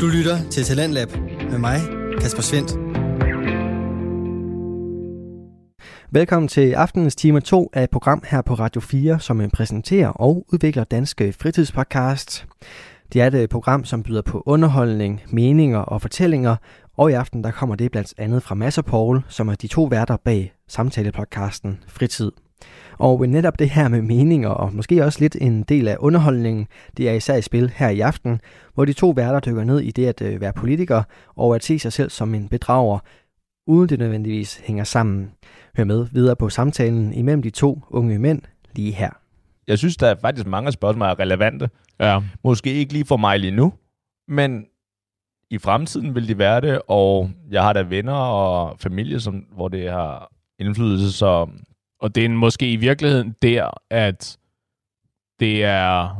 [0.00, 1.08] Du lytter til Talentlab
[1.50, 1.80] med mig,
[2.20, 2.70] Kasper Svendt.
[6.10, 10.08] Velkommen til aftenens time 2 af et program her på Radio 4, som øh, præsenterer
[10.08, 12.46] og udvikler danske fritidspodcast.
[13.12, 16.56] Det er et øh, program, som byder på underholdning, meninger og fortællinger,
[16.96, 19.66] og i aften der kommer det blandt andet fra Mads og Paul, som er de
[19.66, 22.32] to værter bag samtalepodcasten Fritid.
[22.98, 26.66] Og netop det her med meninger, og måske også lidt en del af underholdningen,
[26.96, 28.40] det er især i spil her i aften,
[28.74, 31.02] hvor de to værter dykker ned i det at øh, være politiker
[31.36, 32.98] og at se sig selv som en bedrager,
[33.66, 35.32] uden det nødvendigvis hænger sammen.
[35.76, 38.42] Hør med videre på samtalen imellem de to unge mænd
[38.74, 39.10] lige her.
[39.66, 41.70] Jeg synes, der er faktisk mange spørgsmål, der er relevante.
[42.00, 42.20] Ja.
[42.44, 43.72] Måske ikke lige for mig lige nu,
[44.28, 44.64] men
[45.50, 49.68] i fremtiden vil de være det, og jeg har da venner og familie, som, hvor
[49.68, 51.48] det har indflydelse, så
[52.00, 54.38] Og det er måske i virkeligheden der, at
[55.40, 56.16] det er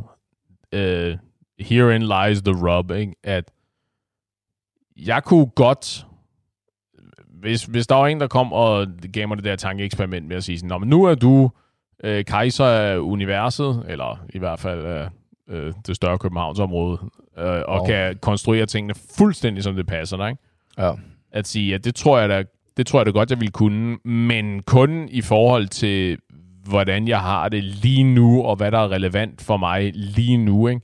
[0.72, 1.18] uh,
[1.58, 3.14] herein lies the rub, ikke?
[3.22, 3.50] at
[4.96, 6.06] jeg kunne godt,
[7.28, 10.44] hvis, hvis der var en, der kom og gav mig det der tankeeksperiment med at
[10.44, 11.50] sige sådan, Nå, men nu er du
[12.04, 15.08] øh, kejser af universet, eller i hvert fald
[15.48, 16.98] øh, det større Københavnsområde,
[17.38, 17.86] øh, og oh.
[17.88, 20.30] kan konstruere tingene fuldstændig, som det passer dig.
[20.30, 20.42] Ikke?
[20.78, 20.92] ja.
[21.32, 22.44] at sige, at det tror jeg da,
[22.76, 26.18] det tror jeg da godt, jeg ville kunne, men kun i forhold til,
[26.68, 30.68] hvordan jeg har det lige nu, og hvad der er relevant for mig lige nu.
[30.68, 30.80] Ikke?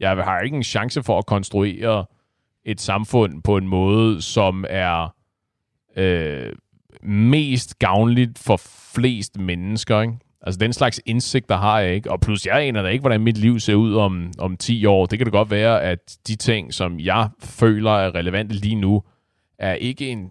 [0.00, 2.04] Jeg har ikke en chance for at konstruere
[2.64, 5.14] et samfund på en måde, som er
[5.96, 6.52] øh,
[7.02, 8.60] mest gavnligt for
[8.94, 10.00] flest mennesker.
[10.00, 10.14] Ikke?
[10.42, 12.10] Altså den slags indsigter har jeg ikke.
[12.10, 15.06] Og plus jeg aner da ikke, hvordan mit liv ser ud om, om 10 år.
[15.06, 19.02] Det kan det godt være, at de ting, som jeg føler er relevante lige nu,
[19.58, 20.30] er ikke en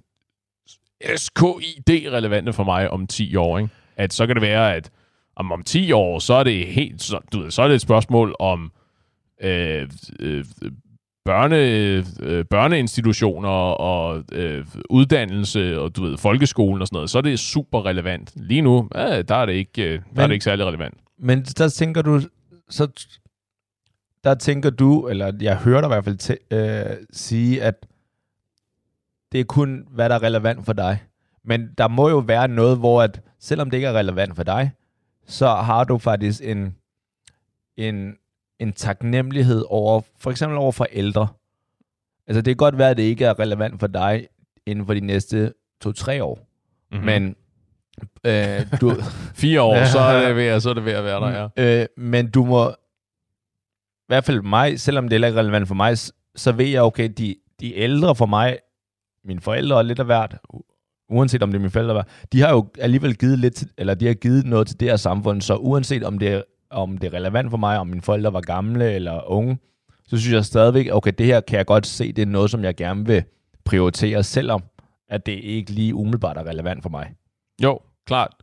[1.15, 3.57] SKID-relevante for mig om 10 år.
[3.57, 3.69] Ikke?
[3.97, 4.89] At så kan det være, at
[5.35, 7.81] om, om 10 år, så er det helt, så, du ved, så er det et
[7.81, 8.71] spørgsmål om
[9.43, 9.89] øh,
[10.19, 10.45] øh,
[11.25, 11.57] børne,
[12.21, 17.39] øh, børneinstitutioner og øh, uddannelse og du ved, folkeskolen og sådan noget, så er det
[17.39, 18.33] super relevant.
[18.35, 20.93] Lige nu, ja, der, er det ikke, øh, der Men- er det ikke særlig relevant.
[21.19, 22.21] Men der tænker du,
[22.69, 22.87] så
[24.23, 27.85] der tænker du, eller jeg hører dig i hvert fald til, øh, sige, at
[29.31, 31.03] det er kun, hvad der er relevant for dig.
[31.43, 34.71] Men der må jo være noget, hvor at, selvom det ikke er relevant for dig,
[35.27, 36.75] så har du faktisk en,
[37.77, 38.15] en,
[38.59, 41.27] en taknemmelighed over, for eksempel over for ældre.
[42.27, 44.27] Altså det kan godt være, at det ikke er relevant for dig
[44.65, 46.47] inden for de næste to-tre år.
[46.91, 47.05] Mm-hmm.
[47.05, 47.35] Men
[48.23, 48.95] øh, du,
[49.41, 51.81] Fire år, så er det ved, at- så er det ved at være der, ja.
[51.81, 55.97] Øh, men du må, i hvert fald mig, selvom det ikke er relevant for mig,
[56.35, 58.57] så ved jeg, okay, de, de ældre for mig,
[59.23, 60.37] mine forældre er lidt af hvert,
[61.09, 62.03] uanset om det er mine forældre,
[62.33, 65.41] de har jo alligevel givet lidt, eller de har givet noget til det her samfund,
[65.41, 68.41] så uanset om det, er, om det er relevant for mig, om mine forældre var
[68.41, 69.57] gamle eller unge,
[70.07, 72.63] så synes jeg stadigvæk, okay, det her kan jeg godt se, det er noget, som
[72.63, 73.23] jeg gerne vil
[73.65, 74.63] prioritere, selvom
[75.09, 77.13] at det ikke lige umiddelbart er relevant for mig.
[77.63, 78.33] Jo, klart.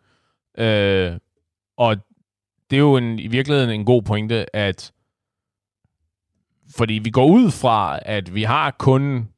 [0.59, 1.12] Øh,
[1.76, 1.97] og
[2.70, 4.92] det er jo en, i virkeligheden en god pointe, at
[6.76, 9.28] fordi vi går ud fra, at vi har kun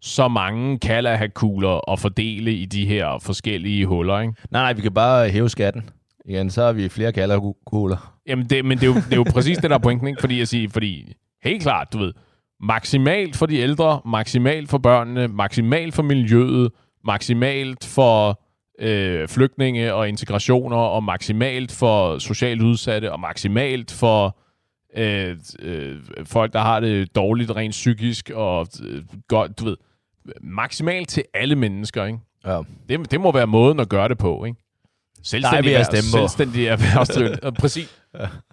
[0.00, 4.34] så mange Kalaha-kugler at fordele i de her forskellige huller, ikke?
[4.50, 5.90] Nej, nej, vi kan bare hæve skatten.
[6.24, 8.16] Igen, så har vi flere kalderkugler.
[8.26, 10.20] Jamen, det, men det er, jo, det er jo præcis det, der er pointen, ikke?
[10.20, 11.12] Fordi, jeg siger, fordi
[11.44, 12.12] helt klart, du ved,
[12.60, 16.72] maksimalt for de ældre, maksimalt for børnene, maksimalt for miljøet,
[17.04, 18.40] maksimalt for
[18.80, 24.38] øh, flygtninge og integrationer, og maksimalt for socialt udsatte, og maksimalt for
[24.96, 29.76] øh, øh, folk, der har det dårligt rent psykisk, og øh, godt, du ved,
[30.42, 32.18] maksimalt til alle mennesker, ikke?
[32.46, 32.60] Ja.
[32.88, 34.58] Det, det må være måden at gøre det på, ikke?
[35.22, 36.18] Selvstændig, erhverv- stemme på.
[36.28, 37.52] selvstændig erhvervsdrivende.
[37.60, 38.02] Præcis.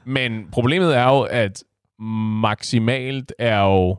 [0.06, 1.64] Men problemet er jo, at
[2.42, 3.98] maksimalt er jo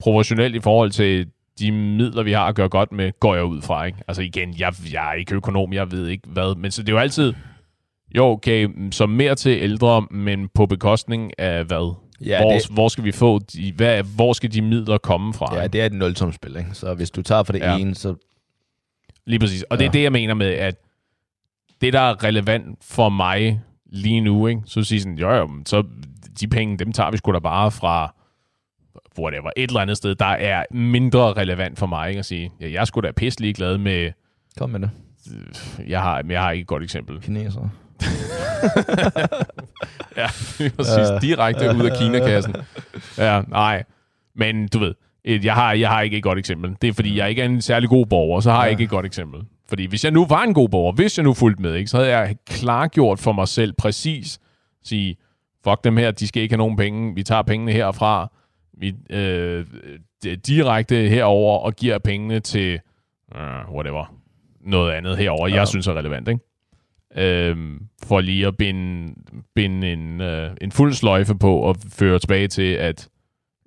[0.00, 1.26] proportionelt i forhold til
[1.58, 3.84] de midler, vi har at gøre godt med, går jeg ud fra.
[3.84, 3.98] Ikke?
[4.08, 6.54] Altså igen, jeg, jeg er ikke økonom, jeg ved ikke hvad.
[6.54, 7.34] Men så det er jo altid,
[8.16, 11.94] jo okay, så mere til ældre, men på bekostning af hvad?
[12.26, 15.56] Ja, hvor, det- hvor skal vi få, de, hvad, hvor skal de midler komme fra?
[15.56, 16.70] Ja, det er et nulsumspil, ikke?
[16.72, 17.72] Så hvis du tager for det Ja.
[17.72, 17.78] ja.
[17.78, 18.14] ene, så...
[19.26, 19.62] Lige præcis.
[19.62, 19.92] Og det er Ja.
[19.92, 20.74] det, jeg mener med, at
[21.80, 23.60] det, der er relevant for mig
[23.92, 24.62] lige nu, ikke?
[24.66, 25.82] så siger sådan, jo, jo, så
[26.40, 28.14] de penge, dem tager vi sgu da bare fra
[29.18, 32.18] whatever, et eller andet sted, der er mindre relevant for mig, ikke?
[32.18, 34.10] At sige, ja, jeg er sgu da pisselig glad med,
[34.58, 34.90] Kom med det.
[35.88, 37.20] jeg har, jeg har ikke et godt eksempel.
[37.20, 37.68] Kineser.
[40.16, 40.26] Ja,
[40.76, 41.10] præcis.
[41.10, 41.22] Øh.
[41.22, 42.54] Direkte ud af Kina-kassen.
[43.18, 43.84] Ja, nej.
[44.34, 44.94] Men du ved,
[45.24, 46.76] jeg, har, jeg har ikke et godt eksempel.
[46.82, 48.90] Det er, fordi jeg ikke er en særlig god borger, så har jeg ikke et
[48.90, 49.40] godt eksempel.
[49.68, 51.96] Fordi hvis jeg nu var en god borger, hvis jeg nu fulgte med, ikke, så
[51.96, 54.38] havde jeg klargjort for mig selv præcis,
[54.84, 55.16] sige,
[55.64, 58.32] fuck dem her, de skal ikke have nogen penge, vi tager pengene herfra,
[58.80, 59.66] mit, øh,
[60.46, 62.80] direkte herover og giver pengene til
[63.34, 64.14] uh, whatever,
[64.60, 65.48] noget andet herover.
[65.48, 65.54] Ja.
[65.54, 66.40] jeg synes er relevant, ikke?
[67.16, 69.14] Øhm, for lige at binde,
[69.54, 73.08] binde en, øh, en fuld sløjfe på og føre tilbage til, at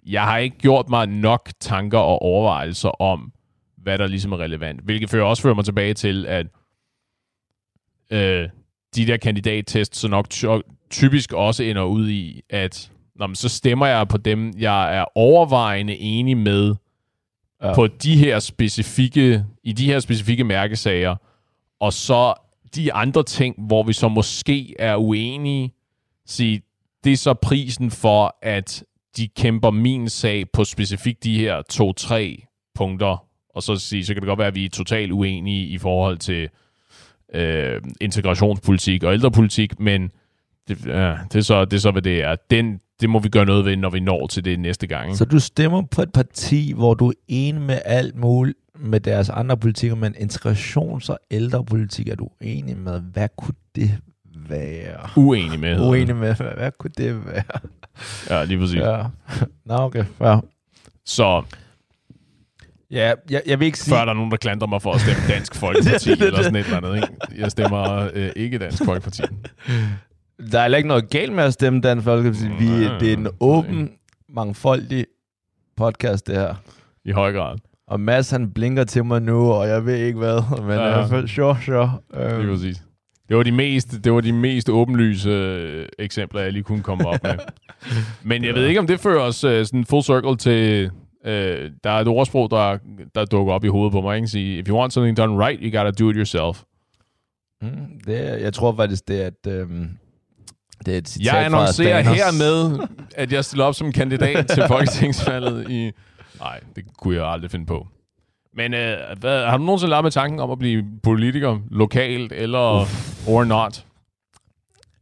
[0.06, 3.34] jeg har ikke gjort mig nok tanker og overvejelser om,
[3.78, 4.82] hvad der ligesom er relevant.
[4.82, 6.48] Hvilket fører også fører mig tilbage til, at
[8.12, 8.50] øh,
[8.96, 10.46] de der kandidattest så nok ty-
[10.90, 15.06] typisk også ender ud i, at når man så stemmer jeg på dem, jeg er
[15.16, 16.76] overvejende enig med
[17.64, 17.76] ja.
[17.76, 21.16] på de her specifikke, i de her specifikke mærkesager,
[21.80, 22.34] og så
[22.76, 25.74] de andre ting, hvor vi så måske er uenige,
[26.26, 26.62] sige,
[27.04, 28.84] det er så prisen for, at
[29.18, 32.44] de kæmper min sag på specifikt de her to-tre
[32.76, 33.26] punkter,
[33.56, 36.18] og så sige, så kan det godt være, at vi er totalt uenige i forhold
[36.18, 36.50] til
[37.34, 40.12] øh, integrationspolitik og ældrepolitik, men
[40.68, 42.36] det, ja, det, er så, det er så, hvad det er.
[42.52, 45.06] Den, det må vi gøre noget ved, når vi når til det næste gang.
[45.06, 45.18] Ikke?
[45.18, 49.30] Så du stemmer på et parti, hvor du er enig med alt muligt med deres
[49.30, 53.00] andre politikker, men integrations- og ældrepolitik er du enig med.
[53.02, 53.92] Hvad kunne det
[54.50, 55.10] være?
[55.18, 55.80] Uenig med.
[55.80, 56.16] Uenig det.
[56.16, 57.44] med, hvad, hvad kunne det være?
[58.30, 58.76] Ja, lige præcis.
[58.80, 58.98] Ja.
[58.98, 59.04] Ja.
[59.66, 60.04] Nå, okay.
[60.22, 60.38] Ja.
[61.06, 61.44] Så
[62.92, 63.96] Ja, jeg, jeg vil ikke sige...
[63.96, 66.28] før der er nogen, der klandrer mig for at stemme Dansk Folkeparti, Det er det.
[66.28, 66.96] eller sådan et eller andet.
[66.96, 67.42] Ikke?
[67.42, 69.22] Jeg stemmer øh, ikke Dansk Folkeparti.
[70.52, 72.48] Der er ikke noget galt med at stemme Dansk Folkeparti.
[72.60, 73.92] Vi, det er en åben,
[74.30, 75.06] mangfoldig
[75.78, 76.56] podcast, det her.
[77.06, 77.58] I høj grad.
[77.88, 80.42] Og Mads, han blinker til mig nu, og jeg ved ikke hvad.
[80.68, 81.92] Men Ja, ja, fald, sure, sure.
[82.14, 82.84] Lige Øhm, præcis.
[83.30, 87.06] Det var de mest, det var de mest åbenlyse øh, eksempler, jeg lige kunne komme
[87.08, 87.36] op med.
[88.30, 90.92] Men jeg ved ikke, om det fører os øh, sådan full circle til...
[91.26, 92.78] Øh, der er et ordsprog, der,
[93.16, 94.16] der dukker op i hovedet på mig.
[94.16, 94.28] Ikke?
[94.28, 96.64] Sige, If you want something done right, you gotta do it yourself.
[97.62, 97.70] mm,
[98.06, 99.90] det, er- jeg tror faktisk, det er et, øhm,
[100.86, 104.64] det er et citat Jeg annoncerer fra hermed, at jeg stiller op som kandidat til
[104.74, 105.92] folketingsvalget i...
[106.40, 107.88] Nej, det kunne jeg aldrig finde på.
[108.56, 112.82] Men øh, hvad, har du nogensinde lavet med tanken om at blive politiker lokalt, eller
[112.82, 113.28] Uff.
[113.28, 113.86] or not?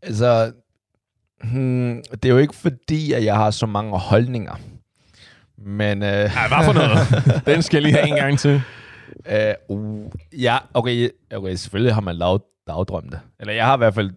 [0.01, 0.51] Altså,
[1.44, 4.56] hmm, det er jo ikke fordi, at jeg har så mange holdninger.
[5.57, 6.04] Men...
[6.04, 7.42] Øh, Ja, hvad for noget?
[7.56, 8.62] Den skal jeg lige have en gang til.
[9.69, 10.06] uh,
[10.42, 13.19] ja, okay, okay, selvfølgelig har man lavet dagdrømte.
[13.39, 14.12] Eller jeg har i hvert fald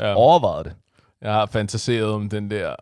[0.00, 0.14] Ja.
[0.14, 0.74] overvejet det.
[1.22, 2.74] Jeg har fantaseret om den der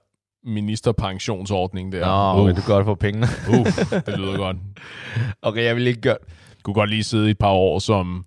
[0.44, 2.06] ministerpensionsordning der.
[2.34, 3.26] Nå, okay, du kan godt få pengene.
[3.48, 3.66] uh,
[4.06, 4.56] det lyder godt.
[5.42, 6.16] okay, jeg vil ikke gøre...
[6.62, 8.24] Kunne godt lige sidde i et par år som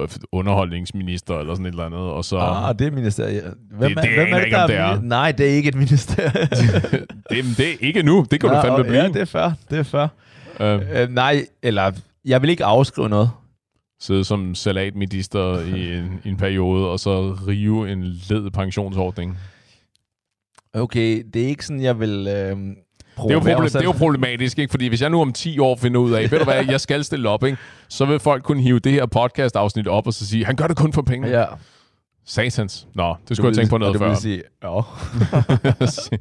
[0.00, 2.38] øh, underholdningsminister eller sådan et eller andet, og så...
[2.38, 3.54] Ah, det er ministeriet.
[3.70, 5.00] Hvem, Det- det hvem er jeg ikke, der det er.
[5.00, 6.32] Nej, det er ikke et ministerium.
[7.30, 8.26] det, det er ikke nu.
[8.30, 9.02] Det kan du Nå, fandme blive.
[9.02, 9.50] Ja, det er fair.
[9.70, 10.06] Det er fair.
[10.60, 11.92] øh, Øh, nej, eller...
[12.24, 13.30] Jeg vil ikke afskrive noget.
[14.02, 19.38] Sidde som salatminister i en, i en periode, og så rive en led pensionsordning.
[20.74, 22.10] Okay, det er ikke sådan, jeg vil...
[22.10, 24.70] Øh, Det er, jo problem, det er jo problematisk, ikke?
[24.70, 27.04] Fordi hvis jeg nu om 10 år finder ud af, ved du hvad, jeg skal
[27.04, 27.58] stille op, ikke?
[27.88, 30.76] så vil folk kunne hive det her podcast-afsnit op og så sige, han gør det
[30.76, 31.28] kun for penge.
[31.28, 31.44] Ja.
[32.26, 32.86] Satans.
[32.94, 34.06] Nå, det skulle jeg tænke på noget og før.
[34.06, 34.42] Det vil sige,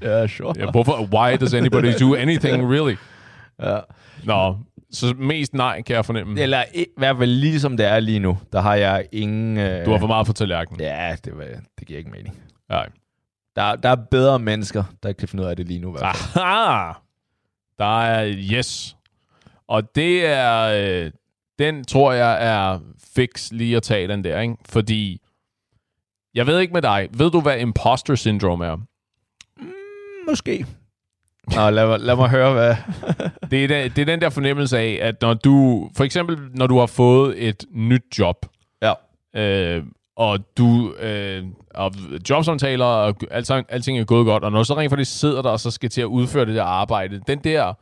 [0.02, 0.12] ja.
[0.22, 0.54] ja, sure.
[0.58, 1.08] ja, hvorfor?
[1.14, 2.96] Why does anybody do anything, really?
[3.62, 3.80] Ja.
[4.24, 4.56] Nå,
[4.92, 6.40] så mest nej, kan jeg fornemme.
[6.42, 9.58] Eller i, hvert fald lige som det er lige nu, der har jeg ingen...
[9.58, 10.82] Øh, Du har for meget på tallerkenen.
[10.82, 11.46] Ja, det, var,
[11.80, 12.42] det giver ikke mening.
[12.70, 12.90] Nej.
[13.56, 15.90] Der, der er bedre mennesker, der kan finde ud af det lige nu.
[15.90, 16.44] i hvert fald.
[16.46, 16.94] Aha!
[17.78, 18.98] Der er yes.
[19.68, 20.62] Og det er...
[21.06, 21.12] Øh,
[21.60, 22.80] den tror jeg er
[23.16, 24.56] fix lige at tage den der, ikke?
[24.70, 25.22] Fordi...
[26.34, 27.10] Jeg ved ikke med dig.
[27.14, 28.78] Ved du, hvad imposter syndrome er?
[30.30, 30.66] Måske.
[31.56, 32.76] Nå, lad, mig- lad mig høre, hvad...
[33.52, 35.90] Det er, den, det er den der fornemmelse af, at når du...
[35.98, 38.46] For eksempel, når du har fået et nyt job,
[38.82, 38.94] Ja.
[39.36, 39.84] øh,
[40.16, 41.44] og du øh,
[41.74, 41.92] og
[42.30, 45.50] jobsamtaler, og alting, alting er gået godt, og når du så rent faktisk sidder der,
[45.50, 47.74] og så skal til at udføre det der arbejde, den der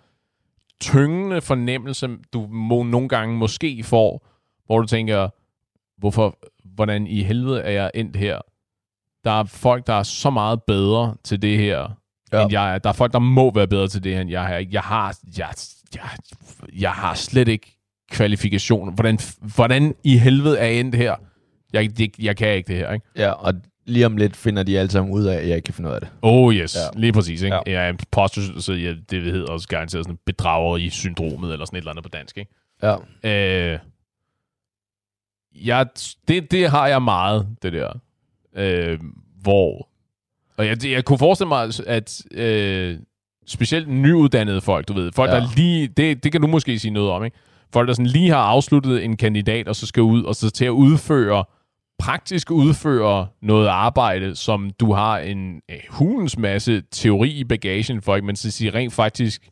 [0.82, 4.28] tyngende fornemmelse, du må, nogle gange måske får,
[4.66, 5.30] hvor du tænker,
[5.98, 8.40] hvorfor, hvordan i helvede er jeg endt her?
[9.24, 11.88] Der er folk, der er så meget bedre til det her,
[12.34, 12.42] Ja.
[12.44, 12.78] end jeg er.
[12.78, 14.66] Der er folk, der må være bedre til det end jeg er.
[14.72, 15.50] Jeg har, jeg,
[15.96, 16.10] jeg,
[16.80, 17.76] jeg har slet ikke
[18.12, 18.92] kvalifikationer.
[18.92, 19.20] Hvordan,
[19.56, 21.16] hvordan i helvede er jeg endt her?
[21.74, 23.06] Jeg, det, jeg kan ikke det her, ikke?
[23.16, 23.54] Ja, og
[23.86, 25.96] lige om lidt finder de alle sammen ud af, at jeg ikke kan finde ud
[25.96, 26.10] af det.
[26.22, 27.00] Oh yes, Ja.
[27.00, 27.42] lige præcis.
[27.42, 27.56] Ikke?
[27.56, 27.72] Ja.
[27.74, 31.92] Jeg er imposter, så jeg, det hedder også garanteret sådan bedrageri-syndromet, eller sådan et eller
[31.92, 32.38] andet på dansk.
[32.38, 32.52] Ikke?
[32.84, 32.96] Ja.
[33.74, 33.80] Øh,
[35.56, 35.86] jeg,
[36.28, 37.94] det, det har jeg meget, det der.
[38.56, 39.00] Øh,
[39.42, 39.90] hvor...
[40.60, 42.98] Og jeg, jeg kunne forestille mig, at øh,
[43.48, 45.36] specielt nyuddannede folk, du ved, folk, Ja.
[45.36, 45.88] der lige...
[45.88, 47.38] Det, det kan du måske sige noget om, ikke?
[47.74, 50.66] Folk, der sådan lige har afsluttet en kandidat, og så skal ud, og så til
[50.66, 51.44] at udføre
[52.00, 58.16] praktisk udfører noget arbejde, som du har en øh, hulens masse teori i bagagen for,
[58.16, 58.26] ikke?
[58.26, 59.50] men så sige rent faktisk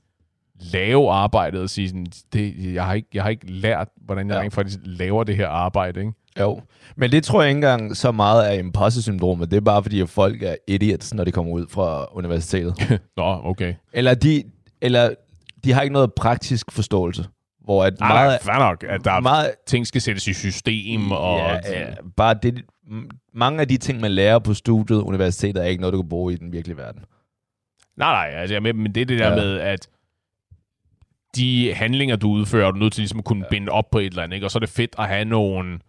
[0.74, 4.36] lave arbejdet og sige sådan, det, jeg, har ikke, jeg har ikke lært, hvordan jeg
[4.36, 4.42] Ja.
[4.42, 6.00] rent faktisk laver det her arbejde.
[6.00, 6.12] Ikke?
[6.40, 6.62] Jo.
[6.96, 9.52] Men det tror jeg ikke engang så meget er imposter-syndromet.
[9.52, 13.00] Det er bare fordi, at folk er idiots, når de kommer ud fra universitetet.
[13.18, 13.74] Nå, okay.
[13.94, 14.44] eller, de,
[14.82, 15.10] eller
[15.64, 17.26] de har ikke noget praktisk forståelse.
[17.64, 21.12] Hvor at Nej, meget, fair nok, at der er meget, ting skal sættes i system.
[21.12, 22.64] Og, ja, ja, bare det,
[23.34, 26.34] mange af de ting, man lærer på studiet, universitetet, er ikke noget, du kan bruge
[26.34, 27.02] i den virkelige verden.
[27.98, 29.36] Nej, nej, altså, jeg med, men det er det der ja.
[29.36, 29.90] med, at
[31.36, 33.50] de handlinger, du udfører, er du nødt til ligesom at kunne ja.
[33.50, 34.48] binde op på et eller andet, ikke?
[34.48, 35.80] og så er det fedt at have nogle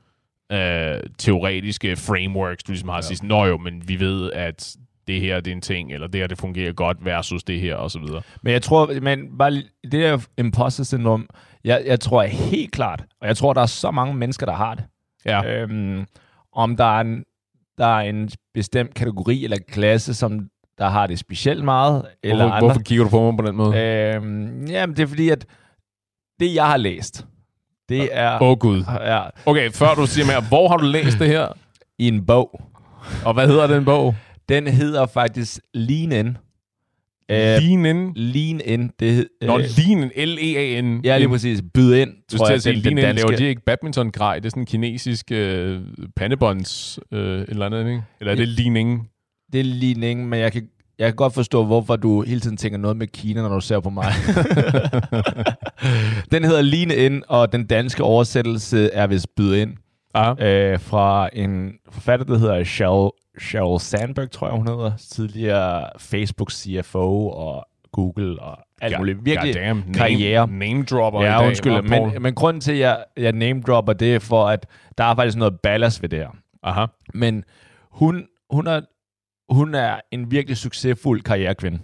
[0.53, 3.03] øh, teoretiske frameworks, du ligesom har ja.
[3.03, 4.77] sådan, nå jo, men vi ved, at
[5.07, 7.75] det her det er en ting, eller det her det fungerer godt versus det her,
[7.75, 8.23] og så videre.
[8.43, 11.29] Men jeg tror, men bare det der imposter syndrom,
[11.65, 14.75] jeg, jeg tror helt klart, og jeg tror, der er så mange mennesker, der har
[14.75, 14.85] det.
[15.25, 16.07] Ja, Øhm,
[16.53, 17.25] om der er, en,
[17.79, 22.55] der er en bestemt kategori eller klasse, som der har det specielt meget, eller hvorfor,
[22.55, 22.67] andre.
[22.67, 23.79] hvorfor kigger du på mig på den måde?
[23.79, 25.47] Øhm, jamen, det er fordi, at
[26.41, 27.27] det, jeg har læst,
[27.89, 28.85] det er Åh oh, gud.
[29.01, 31.47] ja, Okay, før du siger mere, hvor har du læst det her?
[31.99, 32.61] i en bog.
[33.25, 34.15] Og hvad hedder den bog?
[34.49, 36.37] Den hedder faktisk Lean In.
[37.31, 38.13] Øh, Lean In.
[38.17, 38.91] Lean In.
[39.01, 40.29] Det, hed- Nå, øh, Lean In.
[40.29, 41.01] L-E-A-N.
[41.05, 41.63] ja, lige præcis.
[41.75, 44.35] Byd ind, Du tror skal jeg, at den, sige, Lean In, laver de ikke badminton-grej?
[44.35, 45.81] Det er sådan en kinesisk øh,
[46.17, 48.03] pandebånds øh, eller andet, ikke?
[48.21, 49.09] Eller er det ligning?
[49.53, 50.69] Det er ligning, men jeg kan,
[50.99, 53.81] jeg kan godt forstå, hvorfor du hele tiden tænker noget med Kina, når du ser
[53.81, 54.05] på mig.
[56.33, 59.77] den hedder Lean In, og den danske oversættelse er vist Byd Ind.
[60.15, 60.37] Ah.
[60.41, 64.93] øh, fra en forfatter, der hedder Sheryl, Sheryl Sandberg, tror jeg, hun hedder.
[64.97, 69.25] Tidligere Facebook CFO og Google og alt muligt.
[69.25, 70.47] Virkelig Goddamn, name, karriere.
[70.47, 73.93] Name dropper i Ja, dag, undskyld, men, men grunden til, at jeg, jeg name dropper,
[73.93, 74.67] det er for, at
[74.99, 76.29] der er faktisk noget ballast ved det her.
[76.63, 76.87] Aha.
[77.15, 77.45] Men
[77.91, 78.81] hun, hun, er,
[79.49, 81.79] hun er en virkelig succesfuld karrierekvinde,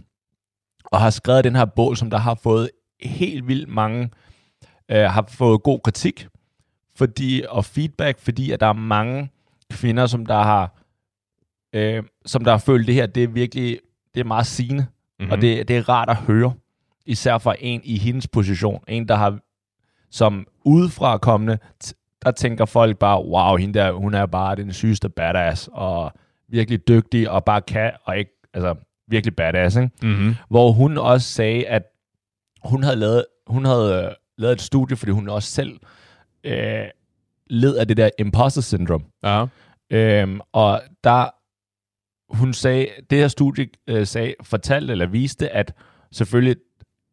[0.84, 2.70] og har skrevet den her bog, som der har fået
[3.02, 4.10] helt vildt mange,
[4.90, 6.28] øh, har fået god kritik
[6.96, 9.30] fordi, og feedback, fordi at der er mange
[9.72, 10.82] kvinder, som der har,
[11.72, 13.78] øh, som der har følt det her, det er virkelig,
[14.14, 14.86] det er meget sigende,
[15.18, 15.24] Mhm.
[15.24, 15.32] mm-hmm.
[15.32, 16.52] og det, det er rart at høre,
[17.06, 19.38] især fra en i hendes position, en der har,
[20.10, 21.58] som udefra kommende,
[22.24, 26.12] der tænker folk bare, wow, hende der, hun er bare den sygeste badass, og
[26.54, 28.74] virkelig dygtig, og bare kan, og ikke, altså,
[29.08, 29.90] virkelig badass, ikke?
[30.02, 30.34] Mm-hmm.
[30.48, 31.82] Hvor hun også sagde, at
[32.64, 35.80] hun havde lavet, hun havde øh, lavet et studie, fordi hun også selv
[36.44, 36.84] øh,
[37.46, 39.04] led af det der imposter syndrome.
[39.24, 39.46] Ja.
[39.90, 41.28] Øhm, og der,
[42.36, 45.74] hun sagde, det her studie øh, sagde, fortalte eller viste, at
[46.12, 46.56] selvfølgelig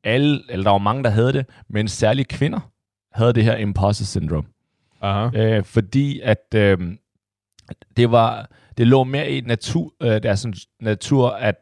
[0.03, 2.71] alle, eller der var mange, der havde det, men særligt kvinder
[3.11, 4.47] havde det her imposter syndrome.
[5.01, 5.37] Aha.
[5.37, 6.77] Øh, fordi at øh,
[7.97, 11.55] det var det lå mere i natur, øh, deres sådan natur at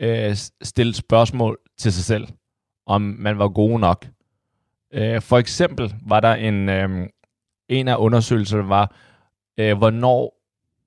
[0.00, 2.28] øh, stille spørgsmål til sig selv,
[2.86, 4.06] om man var god nok.
[4.92, 7.08] Øh, for eksempel var der en, øh,
[7.68, 8.96] en af undersøgelserne var,
[9.58, 10.40] øh, hvornår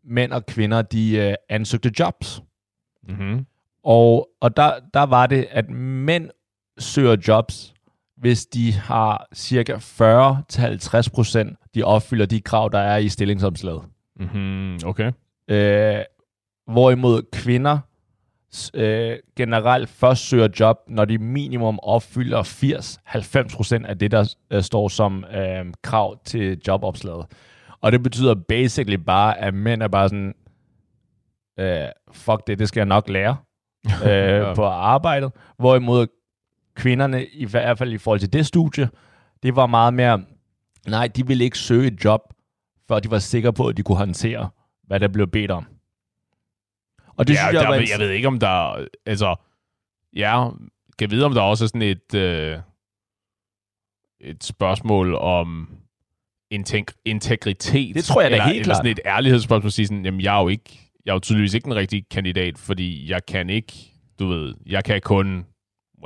[0.04, 2.42] mænd og kvinder de øh, ansøgte jobs.
[3.08, 3.46] Mm-hmm.
[3.84, 6.30] Og, og der, der var det, at mænd
[6.80, 7.74] søger jobs,
[8.18, 13.84] hvis de har cirka 40-50 procent, de opfylder de krav, der er i stillingsomslaget.
[14.20, 14.80] Mm-hmm.
[14.86, 15.12] Okay.
[15.50, 16.04] Øh,
[16.68, 17.80] hvorimod kvinder
[18.74, 22.44] øh, generelt først søger job, når de minimum opfylder
[23.52, 27.26] 80-90 procent af det, der øh, står som øh, krav til jobopslaget.
[27.82, 30.34] Og det betyder basically bare, at mænd er bare sådan,
[31.60, 33.38] øh, fuck det, det skal jeg nok lære
[34.08, 35.32] øh, på arbejdet.
[35.58, 36.08] Hvorimod
[36.76, 38.90] kvinderne, i hvert fald i forhold til det studie,
[39.44, 40.24] det var meget mere,
[40.88, 42.22] nej, de ville ikke søge et job,
[42.88, 44.50] før de var sikre på, at de kunne håndtere,
[44.84, 45.66] hvad der blev bedt om.
[47.18, 48.86] Og det ja, synes jeg, der, var jeg, en- jeg ved ikke, om der...
[49.06, 49.36] Altså,
[50.16, 50.50] ja,
[51.00, 52.14] kan vide, om der også er sådan et...
[52.16, 52.58] Øh,
[54.22, 55.70] et spørgsmål om
[56.54, 57.96] integ- integritet.
[57.96, 58.78] Det tror jeg da eller, helt eller klart.
[58.78, 60.80] sådan et ærlighedsspørgsmål, at sige sådan, jamen, jeg er jo ikke...
[61.06, 63.74] Jeg er jo tydeligvis ikke en rigtig kandidat, fordi jeg kan ikke,
[64.20, 65.46] du ved, jeg kan kun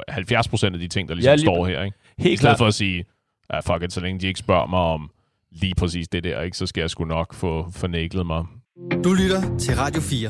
[0.09, 1.97] 70 procent af de ting, der ligesom Ja, lige står her, ikke?
[2.17, 3.05] I helt stedet klart, for at sige,
[3.53, 5.11] ja, fuck it, så længe de ikke spørger mig om
[5.51, 8.45] lige præcis det der, ikke, så skal jeg sgu nok få fornæglet mig.
[9.03, 10.29] Du lytter til Radio 4.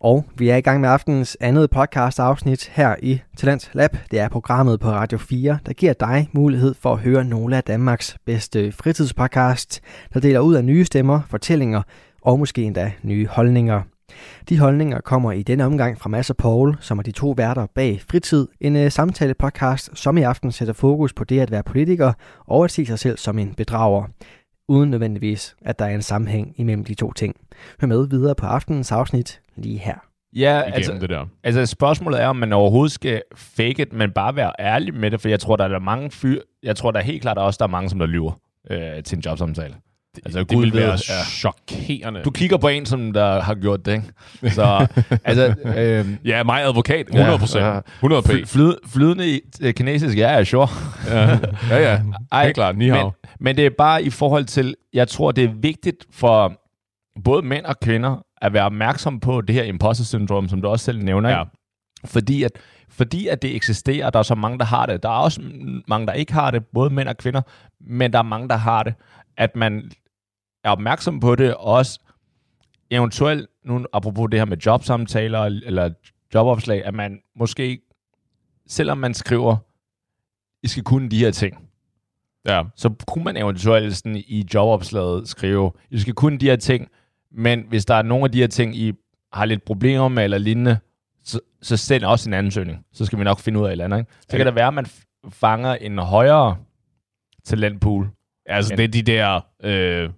[0.00, 3.96] Og vi er i gang med aftenens andet podcast afsnit her i Talents Lab.
[4.10, 7.64] Det er programmet på Radio 4, der giver dig mulighed for at høre nogle af
[7.64, 9.80] Danmarks bedste fritidspodcast,
[10.14, 11.82] der deler ud af nye stemmer, fortællinger
[12.22, 13.82] og måske endda nye holdninger.
[14.48, 17.66] De holdninger kommer i denne omgang fra Mads og Paul, som er de to værter
[17.74, 22.12] bag Fritid, en uh, samtale-podcast, som i aften sætter fokus på det at være politiker
[22.46, 24.04] og at se sig selv som en bedrager.
[24.68, 27.36] uden nødvendigvis, at der er en sammenhæng imellem de to ting.
[27.80, 29.94] Hør med videre på aftenens afsnit lige her.
[30.36, 31.26] Ja, altså, det der.
[31.44, 35.20] altså spørgsmålet er, om man overhovedet skal fake it, men bare være ærlig med det,
[35.20, 37.64] for jeg tror, der er mange fyr, jeg tror, der er helt klart også, der
[37.64, 38.32] er mange, som der lyver
[38.70, 39.74] øh, til en jobsamtale.
[40.24, 41.24] Altså, det Gud vil ved, være ja.
[41.24, 42.22] chokerende.
[42.22, 44.54] Du kigger på en, som der har gjort det, ikke?
[44.54, 44.86] Så,
[45.24, 47.06] altså, øh, Ja, mig advokat.
[47.08, 47.64] 100 procent.
[47.64, 47.80] Ja, ja.
[47.94, 48.26] 100 p.
[48.26, 50.68] fly, flyd, flydende øh, kinesisk, ja, ja, sure.
[51.06, 51.38] Ja,
[51.70, 51.92] ja.
[51.92, 52.00] ja.
[52.32, 52.78] Ej, Helt klart.
[52.78, 52.90] Ni.
[52.90, 53.06] Men,
[53.40, 56.52] men det er bare i forhold til, jeg tror, det er vigtigt for
[57.24, 60.84] både mænd og kvinder at være opmærksom på det her imposter syndrom, som du også
[60.84, 61.30] selv nævner.
[61.30, 61.40] Ja.
[61.40, 61.57] ikke?
[62.04, 62.52] Fordi at,
[62.88, 65.02] fordi at det eksisterer, der er så mange, der har det.
[65.02, 65.40] Der er også
[65.88, 67.42] mange, der ikke har det, både mænd og kvinder,
[67.80, 68.94] men der er mange, der har det.
[69.36, 69.90] At man
[70.64, 72.00] er opmærksom på det, og også
[72.90, 75.90] eventuelt, nu apropos det her med jobsamtaler eller
[76.34, 77.80] jobopslag, at man måske,
[78.66, 79.56] selvom man skriver,
[80.62, 81.68] I skal kunne de her ting,
[82.46, 82.62] Ja.
[82.76, 86.88] så kunne man eventuelt sådan i jobopslaget skrive, I skal kunne de her ting,
[87.32, 88.92] men hvis der er nogle af de her ting, I
[89.32, 90.78] har lidt problemer med eller lignende,
[91.28, 92.84] så, så send også en ansøgning.
[92.92, 93.98] Så skal vi nok finde ud af et eller andet.
[93.98, 94.10] Ikke?
[94.20, 94.36] Så Ja.
[94.36, 94.86] kan det være, at man
[95.30, 96.56] fanger en højere
[97.44, 98.08] talentpool.
[98.46, 100.10] Altså, Men- det er de der øh,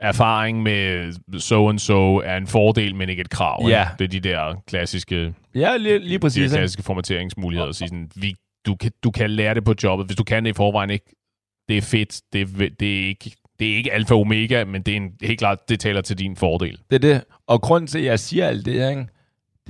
[0.00, 3.58] erfaring med so and so er en fordel, men ikke et krav.
[3.62, 3.70] ikke?
[3.78, 3.88] Ja.
[3.98, 6.36] Det er de der klassiske, Ja, lige, lige de præcis.
[6.36, 6.54] der ikke?
[6.60, 7.68] klassiske formateringsmuligheder.
[7.68, 8.34] At sige sådan, vi,
[8.66, 10.06] du, kan, du kan lære det på jobbet.
[10.06, 11.16] Hvis du kan det i forvejen, ikke,
[11.68, 12.20] det er fedt.
[12.32, 15.12] Det er, det er ikke det er ikke alfa og omega, men det er en,
[15.22, 16.78] helt klart, det taler til din fordel.
[16.90, 17.24] Det er det.
[17.46, 19.06] Og grunden til, at jeg siger alt det, ikke?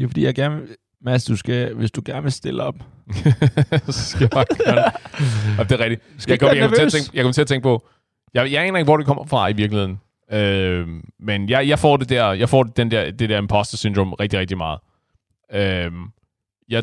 [0.00, 0.66] Det er fordi, jeg gerne
[1.02, 2.75] Mads, du skal, hvis du gerne vil stille op,
[3.87, 5.71] så skal jeg bare gøre det.
[5.71, 6.02] Det er rigtigt.
[6.19, 7.87] Skal Jeg ikke jeg, kommer til at tænke, jeg kommer til at tænke på,
[8.35, 10.00] jeg, jeg aner ikke, hvor det kommer fra i virkeligheden.
[10.33, 10.88] Øh,
[11.21, 14.38] men jeg, jeg får det der, jeg får den der, det der imposter syndrom rigtig,
[14.38, 14.78] rigtig meget.
[15.54, 15.92] Øh,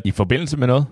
[0.04, 0.86] i forbindelse med noget.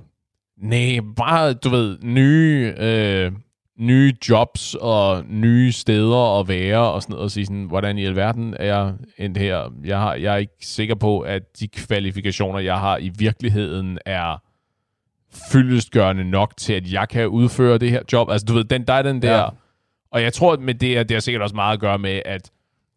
[0.57, 3.33] nej, bare, du ved, nye, øh,
[3.79, 8.05] nye jobs og nye steder at være og sådan noget, og sige sådan, hvordan i
[8.05, 9.73] alverden er jeg endt her?
[9.85, 14.43] Jeg, har, jeg er ikke sikker på, at de kvalifikationer, jeg har i virkeligheden er
[15.51, 18.31] fyldestgørende nok til, at jeg kan udføre det her job.
[18.31, 19.39] Altså, du ved, den, der er den der...
[19.39, 19.49] Ja.
[20.11, 22.51] Og jeg tror, med det, at det har sikkert også meget at gøre med, at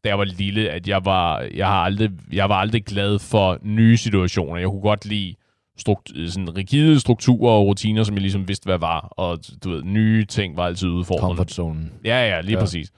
[0.04, 3.58] da jeg var lille, at jeg var, jeg har aldrig, jeg var aldrig glad for
[3.62, 4.58] nye situationer.
[4.60, 5.36] Jeg kunne godt lide
[5.82, 9.00] strukt, sådan rigide strukturer og rutiner, som jeg ligesom vidste, hvad var.
[9.12, 11.44] Og du ved, nye ting var altid udfordrende.
[11.54, 11.90] zone.
[12.06, 12.60] Ja, ja, lige Ja.
[12.60, 12.92] præcis.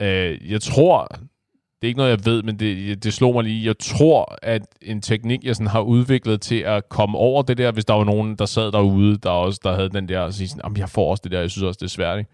[0.00, 3.66] Øh, jeg tror, det er ikke noget, jeg ved, men det, det slog mig lige.
[3.66, 7.72] Jeg tror, at en teknik, jeg sådan har udviklet til at komme over det der,
[7.72, 10.48] hvis der var nogen, der sad derude, der også der havde den der, at sige
[10.48, 12.18] sådan, "Jamen, jeg får også det der, jeg synes også, det er svært.
[12.18, 12.30] Ikke?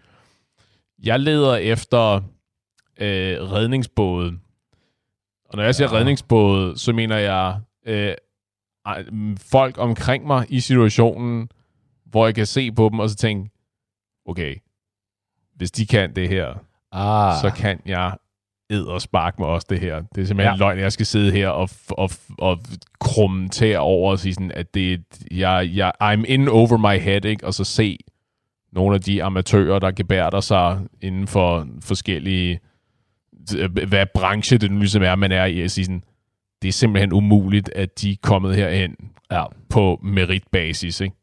[1.03, 2.15] Jeg leder efter
[3.01, 4.33] øh, redningsbåde.
[5.49, 5.97] Og når jeg siger Ja.
[5.97, 8.13] redningsbåde, så mener jeg øh,
[9.51, 11.49] folk omkring mig i situationen,
[12.05, 13.49] hvor jeg kan se på dem og så tænke,
[14.25, 14.55] okay,
[15.55, 16.53] hvis de kan det her,
[16.91, 17.41] Ah.
[17.41, 18.13] så kan jeg
[18.87, 20.01] og spark med også det her.
[20.15, 20.57] Det er simpelthen Ja.
[20.57, 22.59] løgn, at jeg skal sidde her og, og, og
[22.99, 27.25] krumme til over og sige sådan, at det, jeg, jeg, I'm in over my head,
[27.25, 27.45] ikke?
[27.45, 27.97] og så se
[28.71, 32.59] nogle af de amatører, der gebærder sig inden for forskellige,
[33.87, 36.03] hvad branche det nu ligesom er, man er i, at sige sådan,
[36.61, 38.95] det er simpelthen umuligt, at de er kommet herhen
[39.31, 39.43] ja.
[39.69, 41.01] på meritbasis.
[41.01, 41.15] Ikke?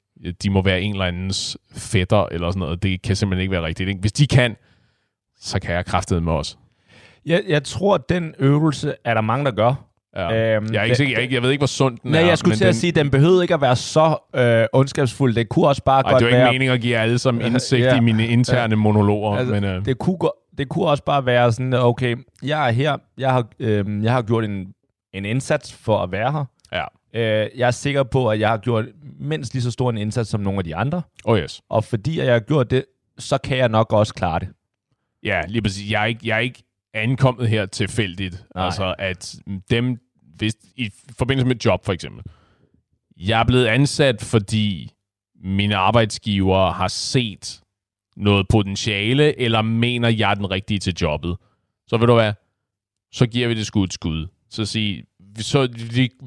[0.42, 2.82] De må være en eller andens fætter eller sådan noget.
[2.82, 3.88] Det kan simpelthen ikke være rigtigt.
[3.88, 4.00] Ikke?
[4.00, 4.56] Hvis de kan,
[5.40, 6.58] så kan jeg kraftede med os.
[7.26, 9.74] Jeg, jeg tror, at den øvelse er der mange, der gør.
[10.16, 10.56] Ja.
[10.56, 12.26] Øhm, jeg, er ikke jeg, ikke, jeg ved ikke, hvor sund den Nej, er.
[12.26, 14.66] jeg skulle men til den, at sige, at den behøvede ikke at være så øh,
[14.72, 15.34] ondskabsfuld.
[15.34, 16.48] Det kunne også bare Ej, godt det er jo være...
[16.48, 17.96] ikke meningen at give alle som indsigt Ja.
[17.96, 19.36] i mine interne monologer.
[19.36, 20.18] Altså, men, øh, det, kunne,
[20.58, 24.22] det kunne også bare være sådan, okay, jeg er her, jeg har, øh, jeg har
[24.22, 24.66] gjort en,
[25.16, 26.44] en indsats for at være her.
[26.72, 26.84] Ja.
[27.14, 28.84] Øh, jeg er sikker på, at jeg har gjort
[29.18, 31.02] mindst lige så stor en indsats som nogle af de andre.
[31.24, 31.62] oh yes.
[31.68, 32.84] Og fordi jeg har gjort det,
[33.18, 34.48] så kan jeg nok også klare det.
[35.22, 35.90] Ja, lige præcis.
[35.90, 36.62] Jeg er ikke, jeg er ikke
[36.94, 38.44] ankommet her tilfældigt.
[38.54, 38.64] Nej.
[38.64, 39.36] Altså, at
[39.70, 39.98] dem,
[40.36, 42.22] hvis, i forbindelse med et job for eksempel,
[43.16, 44.92] jeg er blevet ansat, fordi
[45.44, 47.60] mine arbejdsgiver har set
[48.16, 51.36] noget potentiale, eller mener, jeg er den rigtige til jobbet.
[51.88, 52.32] Så ved du hvad?
[53.12, 54.26] Så giver vi det skud et skud.
[54.50, 55.04] Så sig,
[55.38, 55.68] så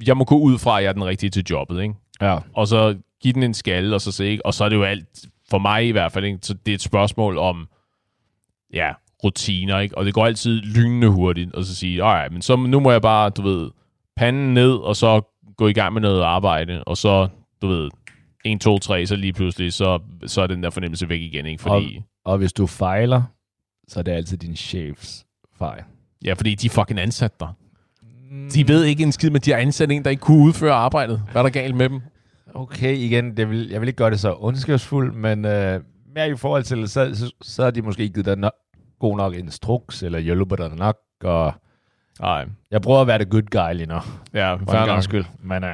[0.08, 1.96] jeg må gå ud fra, at jeg er den rigtige til jobbet, ikke?
[2.22, 2.38] Ja.
[2.54, 4.46] og så give den en skalle, og så se, ikke?
[4.46, 6.40] og så er det jo alt, for mig i hvert fald, ikke?
[6.42, 7.68] så det er et spørgsmål om,
[8.74, 8.92] ja,
[9.24, 9.98] rutiner, ikke?
[9.98, 13.02] og det går altid lynende hurtigt, og så sige, alright, men så nu må jeg
[13.02, 13.72] bare, du ved,
[14.16, 15.22] panden ned, og så
[15.58, 17.28] gå i gang med noget arbejde, og så,
[17.62, 17.90] du ved,
[18.46, 21.62] 1, 2, 3, så lige pludselig, så, så er den der fornemmelse væk igen, ikke?
[21.62, 23.24] Fordi, Og hvis du fejler,
[23.88, 25.26] så er det altid din chefs
[25.58, 25.84] fejl.
[26.26, 27.54] ja, fordi de fucking ansat der.
[28.54, 31.22] De ved ikke en skid, men de har ansat en, der ikke kunne udføre arbejdet.
[31.32, 32.02] Hvad er der galt med dem?
[32.54, 35.80] Okay, igen, det vil, jeg vil ikke gøre det så ondskabsfuldt, men øh,
[36.16, 39.18] mere i forhold til, så, så, så har de måske ikke givet dig no- god
[39.18, 41.54] nok instruks, eller hjælper dig nok, og
[42.22, 43.96] Nej, jeg prøver at være the good guy lige nu,
[44.34, 45.04] ja, for fair en gang nok.
[45.04, 45.26] skyld.
[45.44, 45.70] Men øh,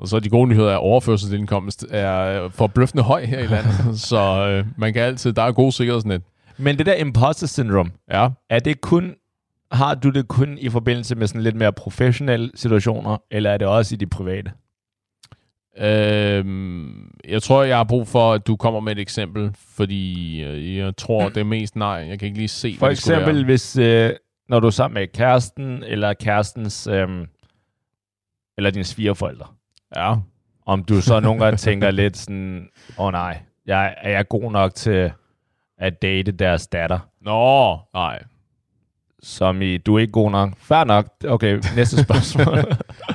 [0.00, 3.74] Og så de gode nyheder er, at overførselsindkomst er forbløffende høj her i landet,
[4.10, 6.22] så øh, man kan altid, der er god sikkerhedsnet.
[6.58, 9.14] Men det der imposter syndrome, Ja, er det kun,
[9.72, 13.66] har du det kun i forbindelse med sådan lidt mere professionelle situationer, eller er det
[13.68, 14.52] også i de private?
[15.78, 20.76] Øhm, jeg tror, jeg har brug for, at du kommer med et eksempel, fordi øh,
[20.76, 21.88] jeg tror, det er mest nej.
[21.88, 23.44] Jeg kan ikke lige se, For hvad det skulle eksempel, være.
[23.44, 24.10] hvis øh,
[24.48, 27.08] når du er sammen med kæresten, eller kærestens, øh,
[28.56, 29.46] eller dine svigerforældre,
[29.96, 30.14] Ja,
[30.66, 34.52] om du så nogle gange tænker lidt sådan, åh oh, nej, jeg, er jeg god
[34.52, 35.12] nok til
[35.78, 36.98] at date deres datter?
[37.20, 38.22] Nå, nej.
[39.22, 40.56] Som i, du er ikke god nok.
[40.58, 41.06] Fair nok.
[41.28, 42.58] Okay, næste spørgsmål.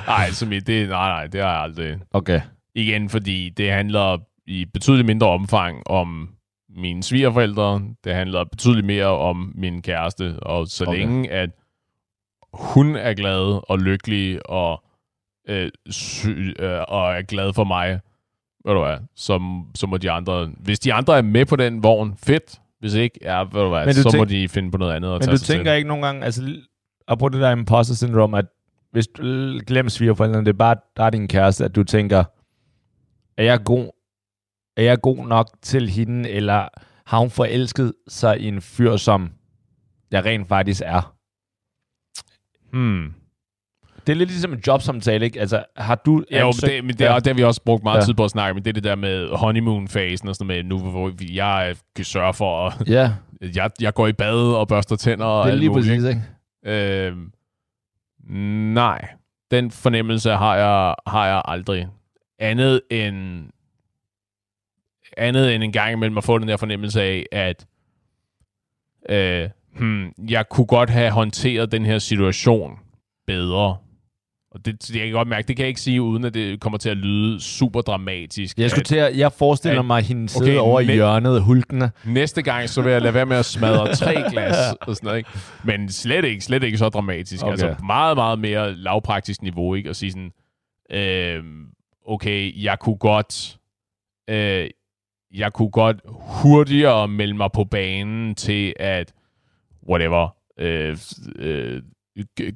[0.06, 1.98] Nej, som i, det, nej, nej, det har jeg aldrig.
[2.12, 2.40] okay.
[2.74, 6.28] Igen, fordi det handler i betydeligt mindre omfang om
[6.76, 7.82] mine svigerforældre.
[8.04, 10.38] Det handler betydeligt mere om min kæreste.
[10.42, 10.98] Og så Okay.
[10.98, 11.50] længe, at
[12.52, 14.84] hun er glad og lykkelig og,
[15.48, 16.26] øh, sy-
[16.58, 18.00] øh, og er glad for mig,
[18.64, 20.50] ved du hvad, så, så må de andre...
[20.58, 22.60] Hvis de andre er med på den vogn, fedt.
[22.86, 24.92] Hvis ikke, ja, ved du hvad, Men du så må tænk- de finde på noget
[24.94, 25.76] andet at Men du tænker til.
[25.76, 26.56] ikke nogle gange, altså,
[27.08, 28.46] apropos det der imposter syndrome, at
[28.92, 29.22] hvis du
[29.66, 32.24] glemmer svigerforældrene, det er bare, der er din kæreste, at du tænker,
[33.36, 33.90] er jeg god,
[34.76, 36.68] er jeg god nok til hende, eller
[37.06, 39.30] har hun forelsket sig i en fyr, som
[40.10, 41.16] jeg rent faktisk er?
[42.72, 43.14] Hmm.
[44.06, 45.40] Det er lidt ligesom en jobsamtale, ikke?
[45.40, 46.24] Altså, har du...
[46.30, 48.00] Ja, jo, men det, men det, og det har vi også brugt meget Ja.
[48.00, 48.04] ja.
[48.04, 50.78] tid på at snakke, men det er det der med honeymoon-fasen og sådan noget med,
[50.78, 53.12] nu hvor vi- jeg kan sørge for, at Ja,
[53.56, 55.86] jeg, jeg går i bad og børster tænder og det er alt lige muligt.
[55.88, 56.04] præcis,
[56.64, 57.06] ikke?
[57.10, 57.16] Øh,
[58.74, 59.08] nej,
[59.50, 61.88] den fornemmelse har jeg, har jeg aldrig.
[62.38, 63.44] Andet end,
[65.16, 67.66] andet end en gang imellem at få den der fornemmelse af, at
[69.08, 72.78] øh, hmm, jeg kunne godt have håndteret den her situation
[73.26, 73.76] bedre.
[74.56, 76.60] Og det, det, jeg kan godt mærke, det kan jeg ikke sige, uden at det
[76.60, 78.58] kommer til at lyde super dramatisk.
[78.58, 81.42] Jeg, skulle at til at, jeg forestiller at- mig hende sidde Okay, over i hjørnet,
[81.42, 81.90] hulkende.
[82.04, 85.18] Næste gang, så vil jeg lade være med at smadre tre glas og sådan noget,
[85.18, 85.30] ikke?
[85.64, 87.42] Men slet ikke, slet ikke så dramatisk.
[87.42, 87.50] Okay.
[87.50, 89.90] Altså meget, meget mere lavpraktisk niveau, ikke?
[89.90, 90.32] At sige sådan,
[90.92, 91.42] øh,
[92.06, 93.58] okay, jeg kunne godt,
[94.30, 94.70] øh,
[95.34, 95.96] jeg kunne godt
[96.42, 99.12] hurtigere melde mig på banen til at,
[99.90, 100.28] whatever,
[100.60, 100.96] øh,
[101.38, 101.82] øh,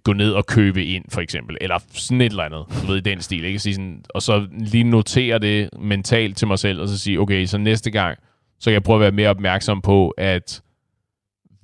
[0.05, 1.57] gå ned og købe ind, for eksempel.
[1.61, 3.45] Eller sådan et eller andet, du ved, i den stil.
[3.45, 3.59] Ikke?
[3.59, 7.47] Sige sådan, og så lige notere det mentalt til mig selv, og så sige, okay,
[7.47, 8.19] så næste gang,
[8.59, 10.63] så kan jeg prøve at være mere opmærksom på at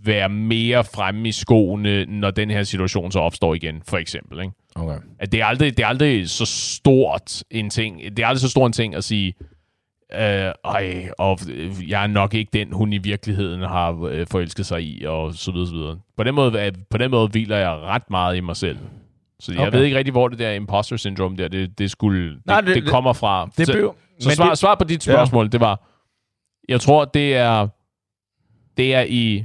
[0.05, 4.41] være mere fremme i skoene, når den her situation så opstår igen, for eksempel.
[4.41, 4.53] Ikke?
[4.75, 4.99] Okay.
[5.19, 8.01] At det, er aldrig, det er aldrig så stort en ting.
[8.17, 9.35] Det er aldrig så stor en ting at sige,
[10.14, 14.66] øh, ej, og øh, jeg er nok ikke den, hun i virkeligheden har øh, forelsket
[14.66, 15.99] sig i, og så videre, så videre.
[16.16, 18.79] På den måde, er- på den måde hviler jeg ret meget i mig selv.
[19.40, 19.77] Så jeg Okay.
[19.79, 22.75] ved ikke rigtig, hvor det der imposter syndrome der, det, det, skulle, det, Nej, det-
[22.75, 23.49] det, det kommer fra.
[23.59, 23.95] Det så, blev...
[24.21, 25.49] så svar, svar på dit spørgsmål, ja.
[25.49, 25.87] det var,
[26.69, 27.69] jeg tror, det er,
[28.77, 29.45] det er i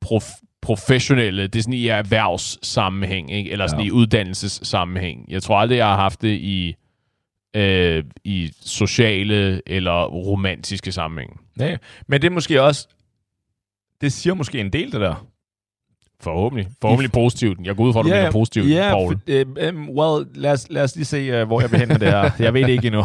[0.00, 0.24] prof,
[0.62, 3.50] professionelle, det er sådan i erhvervssammenhæng, ikke?
[3.50, 3.88] eller sådan ja.
[3.88, 5.24] i uddannelsessammenhæng.
[5.28, 6.74] Jeg tror aldrig, jeg har haft det i,
[7.56, 11.40] øh, i sociale eller romantiske sammenhæng.
[11.56, 12.88] Nej, men det er måske også...
[14.00, 15.26] Det siger måske en del, det der.
[16.20, 16.68] Forhåbentlig.
[16.80, 17.58] Forhåbentlig positivt.
[17.64, 19.18] Jeg går ud fra, at du mener positivt, ja, Paul.
[19.28, 21.98] for, um, well, lad os, lad os lige se, uh, hvor jeg vil hen med
[21.98, 22.30] det her.
[22.38, 23.04] Jeg ved det ikke endnu.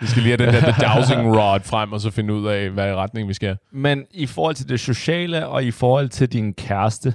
[0.00, 2.70] Vi skal lige have den der the dowsing rod frem, og så finde ud af,
[2.70, 3.56] hvad retning vi skal.
[3.70, 7.14] Men i forhold til det sociale, og i forhold til din kæreste,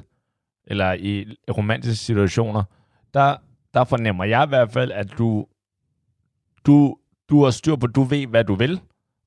[0.67, 1.25] eller i
[1.57, 2.63] romantiske situationer,
[3.13, 3.35] der,
[3.73, 5.45] der fornemmer jeg i hvert fald, at du,
[6.67, 6.95] du,
[7.29, 8.79] du har styr på, du ved, hvad du vil,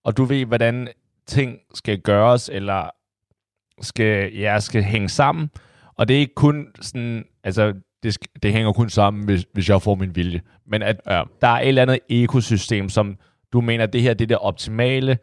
[0.04, 0.88] og du ved, hvordan
[1.26, 2.90] ting skal gøres, eller
[3.80, 5.50] skal, ja, skal hænge sammen.
[5.96, 9.82] Og det er ikke kun sådan, altså, det, det hænger kun sammen, hvis, hvis jeg
[9.82, 10.40] får min vilje.
[10.66, 11.22] Men at Ja.
[11.40, 13.16] der er et eller andet ekosystem, som
[13.52, 15.18] du mener, det her det er det optimale,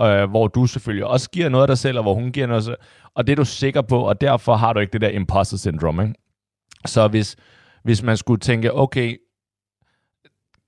[0.00, 2.60] øh, hvor du selvfølgelig også giver noget af dig selv, og hvor hun giver noget
[2.60, 2.76] af sig,
[3.14, 6.02] og det er du sikker på, og derfor har du ikke det der imposter syndrome.
[6.02, 6.14] Ikke?
[6.86, 7.36] Så hvis,
[7.84, 9.16] hvis man skulle tænke, okay,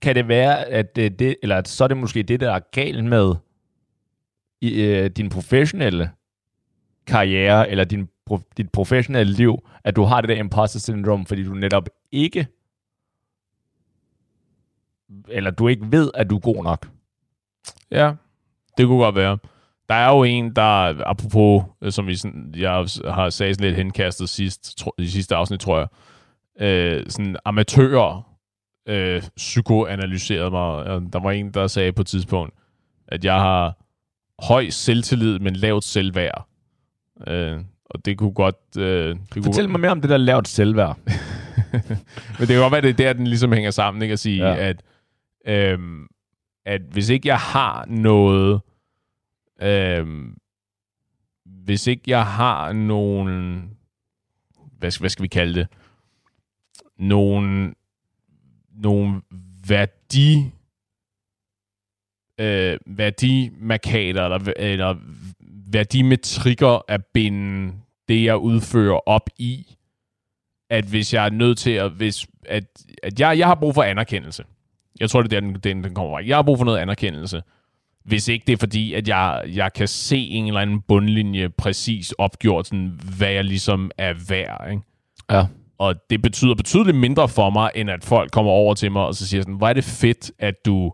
[0.04, 3.04] kan det være, at det, eller at så er det måske det, der er galt
[3.04, 3.34] med
[4.60, 6.10] i, øh, din professionelle
[7.06, 11.44] karriere, eller din, pro, dit professionelle liv, at du har det der imposter syndrom, fordi
[11.44, 12.46] du netop ikke,
[15.28, 16.88] eller du ikke ved, at du er god nok.
[17.90, 18.12] Ja,
[18.78, 19.38] det kunne godt være.
[19.88, 24.28] Der er jo en, der, apropos, øh, som vi sådan, jeg har sagt lidt henkastet
[24.28, 25.88] sidst, tro, i sidste afsnit, tror jeg,
[26.66, 28.33] øh, sådan amatører
[28.86, 30.86] øh, psykoanalyserede mig.
[31.12, 32.54] Der var en, der sagde på et tidspunkt,
[33.08, 33.76] at jeg har
[34.42, 36.48] høj selvtillid, men lavt selvværd.
[37.26, 38.56] Øh, Og det kunne godt...
[38.78, 40.98] Øh, det Fortæl kunne, mig mere om det der lavt selvværd.
[42.38, 44.12] Men det kan godt være, det er der, den ligesom hænger sammen, ikke?
[44.12, 44.56] At sige, Ja.
[44.68, 44.82] at,
[45.46, 46.06] øhm,
[46.66, 48.60] at hvis ikke jeg har noget...
[49.62, 50.36] Øhm,
[51.44, 53.64] hvis ikke jeg har nogen...
[54.78, 55.66] Hvad, skal- hvad skal vi kalde det?
[56.98, 57.74] Nogen,
[58.74, 59.20] nogle
[59.68, 60.50] værdi...
[62.40, 64.96] Øh, værdimarkader, eller, eller
[65.66, 67.72] værdimetrikker at binde
[68.08, 69.76] det, jeg udfører op i,
[70.70, 71.90] at hvis jeg er nødt til at...
[71.90, 72.64] Hvis, at,
[73.02, 74.44] at jeg, jeg har brug for anerkendelse.
[75.00, 76.26] Jeg tror, det er der, den, den, den kommer fra.
[76.26, 77.42] Jeg har brug for noget anerkendelse.
[78.04, 82.12] Hvis ikke det er fordi, at jeg, jeg kan se en eller anden bundlinje præcis
[82.12, 84.70] opgjort, sådan, hvad jeg ligesom er værd.
[84.70, 84.82] Ikke?
[85.30, 85.46] Ja.
[85.78, 89.14] Og det betyder betydeligt mindre for mig, end at folk kommer over til mig og
[89.14, 90.92] så siger sådan, hvor er det fedt, at du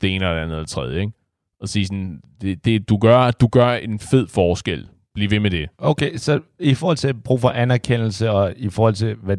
[0.00, 1.12] det ene eller det andet eller tredje, ikke?
[1.60, 4.88] Og sige sådan, det, det, du, gør, du gør en fed forskel.
[5.14, 5.68] Bliv ved med det.
[5.78, 9.36] Okay, så i forhold til brug for anerkendelse, og i forhold til, hvad,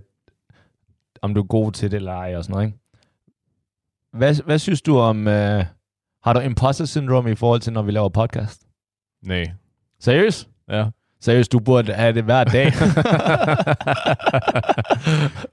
[1.22, 2.78] om du er god til det eller ej, og sådan noget, ikke?
[4.14, 5.28] Hvad, hvad synes du om...
[5.28, 5.66] Øh,
[6.24, 8.68] har du imposter syndrome i forhold til, når vi laver podcast?
[9.22, 9.46] Nej.
[10.00, 10.50] Seriøst?
[10.70, 10.86] Ja.
[11.28, 12.66] Seriøst, du burde have det hver dag.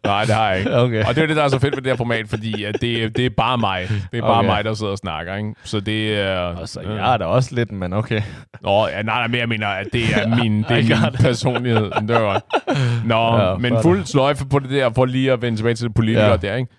[0.04, 0.76] Nej, det har jeg ikke.
[0.76, 1.04] okay.
[1.04, 3.16] Og det er det, der er så fedt med det her format, fordi at det,
[3.16, 3.88] det er bare mig.
[4.12, 4.48] Det er bare Okay.
[4.48, 5.36] mig, der sidder og snakker.
[5.36, 5.54] Ikke?
[5.64, 6.58] Så det er...
[6.58, 8.22] Altså, jeg er da også lidt, men okay.
[8.62, 11.90] Nå, ja, nej, nej, men jeg mener, at det er min, det er min personlighed.
[12.00, 12.44] Det er godt.
[13.06, 15.94] Nå, Ja, men fuld sløjfe på det der, for lige at vende tilbage til det
[15.94, 16.36] politikere ja.
[16.36, 16.72] der, ikke?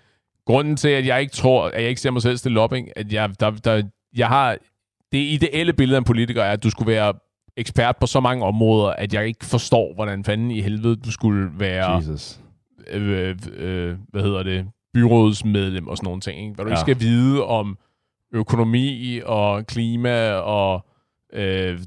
[0.46, 2.92] Grunden til, at jeg ikke tror, at jeg ikke ser mig selv stille op, ikke?
[2.98, 3.82] at jeg, der, der,
[4.16, 4.56] jeg har...
[5.12, 7.12] Det ideelle billede af en politiker er, at du skulle være
[7.56, 11.50] ekspert på så mange områder, at jeg ikke forstår, hvordan fanden i helvede du skulle
[11.58, 12.40] være Jesus.
[12.90, 16.40] øh, øh, hvad hedder det, byrådsmedlem og sådan nogle ting.
[16.40, 16.54] Ikke?
[16.54, 16.82] Hvad du ikke Ja.
[16.84, 17.78] skal vide om
[18.34, 20.86] økonomi og klima og
[21.32, 21.78] øh,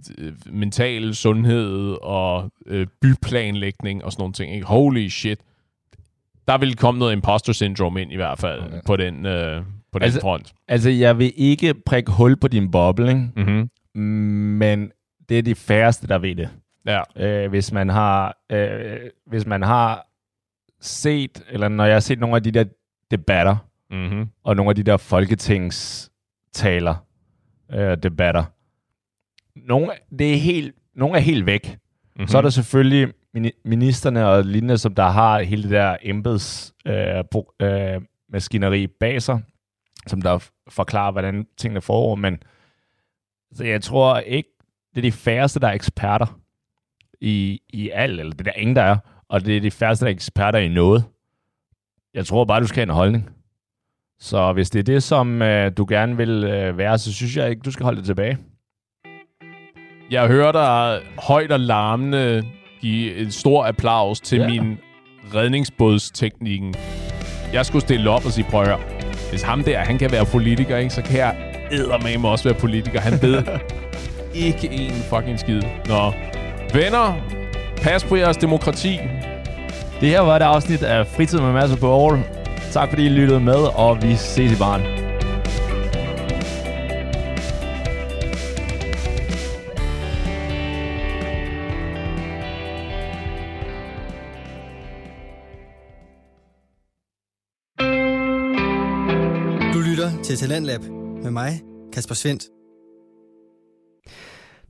[0.52, 4.54] mental sundhed og øh, byplanlægning og sådan nogle ting.
[4.54, 4.66] Ikke?
[4.68, 5.40] Holy shit.
[6.48, 8.80] Der vil komme noget imposter syndrome ind i hvert fald Okay.
[8.86, 10.54] på den, øh, på den Altså- front.
[10.68, 13.30] Altså, jeg vil ikke prikke hul på din boble, ikke?
[13.36, 13.70] Mm-hmm.
[14.58, 14.92] men
[15.30, 16.50] det er de færreste, der ved det.
[16.86, 17.02] Ja.
[17.16, 20.08] øh, hvis man har øh, hvis man har
[20.82, 22.64] set, eller når jeg har set nogle af de der
[23.12, 23.56] debatter,
[23.92, 24.28] Mm-hmm.
[24.44, 26.96] og nogle af de der folketingstaler,
[27.72, 28.44] øh, debatter,
[29.56, 31.68] nogle, det er helt, nogle er helt væk.
[31.70, 32.28] Mm-hmm.
[32.28, 36.74] Så er der selvfølgelig mini- ministerne og lignende, som der har hele det der embeds
[36.86, 37.24] øh,
[37.62, 39.42] øh, maskineri bag sig,
[40.08, 42.44] som der forklarer, hvordan tingene foregår, men
[43.54, 44.50] så jeg tror ikke,
[45.02, 46.40] det er de færreste, der er eksperter
[47.22, 48.98] i, i alt, eller det er der ingen, der er,
[49.30, 51.04] og det er de færreste, der er eksperter i noget.
[52.14, 53.30] Jeg tror bare, du skal have en holdning.
[54.20, 57.50] Så hvis det er det, som øh, du gerne vil øh, være, så synes jeg
[57.50, 58.38] ikke, du skal holde det tilbage.
[60.12, 62.44] Jeg hører dig højt og larmende
[62.82, 64.48] give en stor applaus til Ja.
[64.48, 64.62] ja.
[64.62, 64.78] min
[65.36, 66.74] redningsbådsteknikken.
[67.54, 68.80] Jeg skulle stille op og sige, prøv at høre,
[69.30, 71.36] hvis ham der, han kan være politiker, ikke, så kan jeg
[71.72, 73.00] eddermame også være politiker.
[73.00, 73.44] Han ved
[74.34, 75.62] ikke en fucking skid.
[75.88, 76.14] Nå,
[76.74, 77.14] venner,
[77.82, 79.00] pas på jeres demokrati.
[80.02, 82.20] Det her var et afsnit af Fritid med Mads og Paul.
[82.72, 84.82] Tak fordi I lyttede med, og vi ses i barn.
[99.74, 100.82] Du lytter til Talentlab
[101.24, 101.62] med mig,
[101.94, 102.59] Kasper Svendt.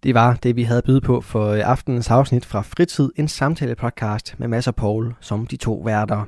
[0.03, 4.35] Det var det, vi havde byde på for øh, aftenens afsnit fra Fritid, en samtale-podcast
[4.37, 6.25] med Mads og Paul som de to værter.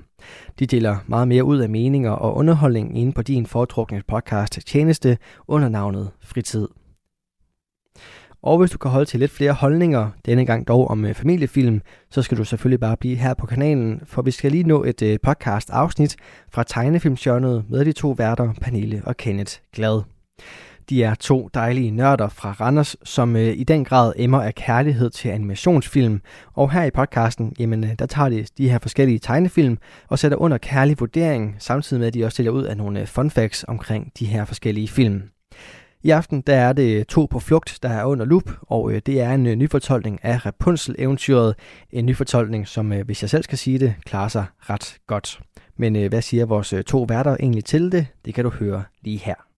[0.59, 5.17] De deler meget mere ud af meninger og underholdning inde på din foretrukne podcast tjeneste
[5.47, 6.67] under navnet Fritid.
[8.43, 11.81] Og hvis du kan holde til lidt flere holdninger, denne gang dog om øh, familiefilm,
[12.09, 15.01] så skal du selvfølgelig bare blive her på kanalen, for vi skal lige nå et
[15.01, 16.15] øh, podcast afsnit
[16.51, 20.01] fra tegnefilmsjørnet med de to værter, Pernille og Kenneth Glad.
[20.89, 25.09] De er to dejlige nørder fra Randers, som øh, i den grad emmer af kærlighed
[25.09, 26.21] til animationsfilm.
[26.53, 30.37] Og her i podcasten, jamen, øh, der tager de de her forskellige tegnefilm og sætter
[30.37, 33.65] under kærlig vurdering, samtidig med at de også stiller ud af nogle øh, fun facts
[33.67, 35.21] omkring de her forskellige film.
[36.03, 39.21] I aften der er det to på flugt, der er under lup, og øh, det
[39.21, 41.55] er en øh, nyfortolkning af Rapunzel-eventyret.
[41.91, 45.39] En nyfortolkning, som, øh, hvis jeg selv skal sige det, klarer sig ret godt.
[45.77, 48.07] Men øh, hvad siger vores øh, to værter egentlig til det?
[48.25, 49.50] Det kan du høre lige her.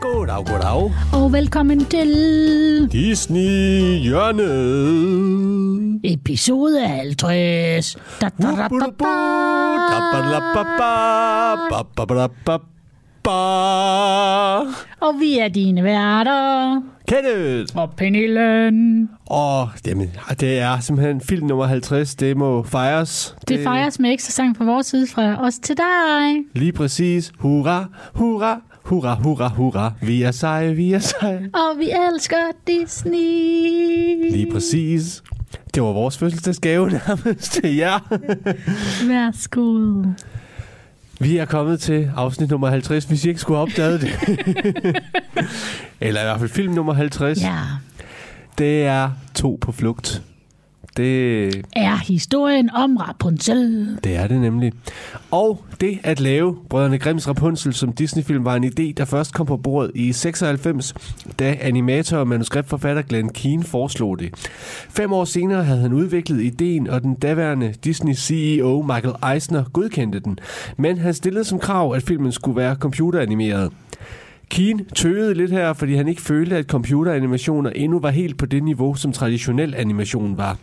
[0.00, 0.92] Goddag, goddag.
[1.12, 2.08] Og velkommen til
[2.92, 4.50] Disney hjørnet.
[6.04, 7.96] episode 50.
[8.20, 9.06] Da, da, da, da, da.
[15.00, 16.80] Og vi er dine værter.
[17.08, 17.76] Kenneth.
[17.76, 19.08] Og Pernille.
[19.26, 20.10] Og jamen,
[20.40, 22.14] det er simpelthen film nummer 50.
[22.14, 23.36] Det må fejres.
[23.48, 26.44] Det fejres med ekstra sang fra vores side fra os til dig.
[26.54, 27.32] Lige præcis.
[27.38, 27.84] Hurra,
[28.14, 29.92] hurra, hurra, hurra, hurra.
[30.02, 31.50] Vi er seje, vi er seje.
[31.54, 34.30] Og vi elsker Disney.
[34.30, 35.22] Lige præcis.
[35.74, 37.98] Det var vores fødselsdagsgave nærmest til jer.
[39.08, 40.02] Værsgo.
[41.20, 44.10] Vi er kommet til afsnit nummer 50, hvis I ikke skulle have opdaget det.
[46.00, 47.42] Eller i hvert fald film nummer 50.
[47.42, 47.58] Ja.
[48.58, 50.22] Det er to på flugt.
[50.96, 53.98] Det, Er historien om Rapunzel.
[54.04, 54.72] det er det nemlig.
[55.30, 59.46] Og det at lave Brødrene Grimms Rapunzel som Disney-film var en idé, der først kom
[59.46, 60.94] på bordet i 96,
[61.38, 64.34] da animator og manuskriptforfatter Glenn Keane foreslog det.
[64.90, 70.38] Fem år senere havde han udviklet ideen, og den daværende Disney-CEO Michael Eisner godkendte den.
[70.76, 73.72] Men han stillede som krav, at filmen skulle være computeranimeret.
[74.50, 78.62] Keen tøvede lidt her, fordi han ikke følte, at computeranimationer endnu var helt på det
[78.62, 80.56] niveau, som traditionel animation var.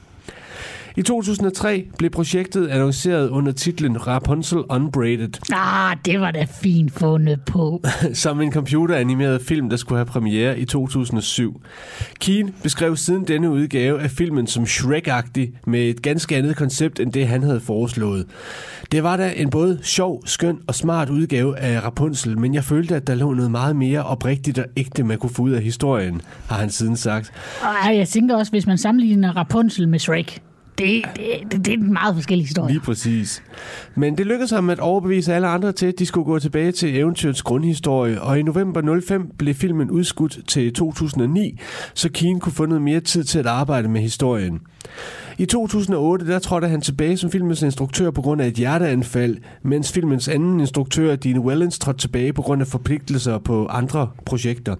[0.98, 7.42] I 2003 blev projektet annonceret under titlen Rapunzel Unbraided, Ah, det var da fint fundet
[7.46, 7.84] på.
[8.14, 11.62] som en computeranimeret film, der skulle have premiere i 2007.
[12.20, 17.14] Keen beskrev siden denne udgave af filmen som Shrek-agtig, med et ganske andet koncept end
[17.14, 18.26] det, han havde foreslået.
[18.92, 22.96] Det var da en både sjov, skøn og smart udgave af Rapunzel, men jeg følte,
[22.96, 26.22] at der lå noget meget mere oprigtigt og ægte, man kunne få ud af historien,
[26.50, 27.32] har han siden sagt.
[27.88, 30.42] Og jeg tænker også, hvis man sammenligner Rapunzel med Shrek,
[30.78, 32.72] det, det, det, det er en meget forskellig historie.
[32.74, 33.44] Lige præcis.
[33.96, 36.98] Men det lykkedes ham at overbevise alle andre til, at de skulle gå tilbage til
[36.98, 41.60] eventyrets grundhistorie, og i november 05 blev filmen udskudt til 2009,
[41.94, 44.60] så Keen kunne få noget mere tid til at arbejde med historien.
[45.38, 49.92] I 2008 der trådte han tilbage som filmens instruktør på grund af et hjerteanfald, mens
[49.92, 54.76] filmens anden instruktør, Dean Wellens, trådte tilbage på grund af forpligtelser på andre projekter.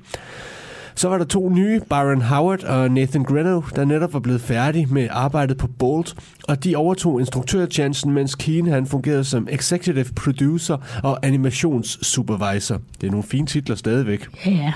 [0.98, 4.86] Så var der to nye, Byron Howard og Nathan Greno, der netop var blevet færdige
[4.86, 6.16] med arbejdet på Bolt,
[6.48, 12.82] og de overtog instruktørchancen, mens Keen han fungerede som executive producer og animationssupervisor.
[13.02, 14.28] Det er nogle fine titler stadigvæk.
[14.46, 14.74] Ja, ja.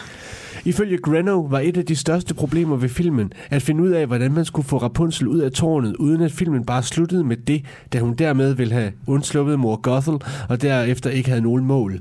[0.65, 4.31] Ifølge Greno var et af de største problemer ved filmen at finde ud af, hvordan
[4.31, 7.99] man skulle få Rapunzel ud af tårnet, uden at filmen bare sluttede med det, da
[7.99, 10.17] hun dermed ville have undsluppet mor Gothel,
[10.49, 11.99] og derefter ikke havde nogen mål.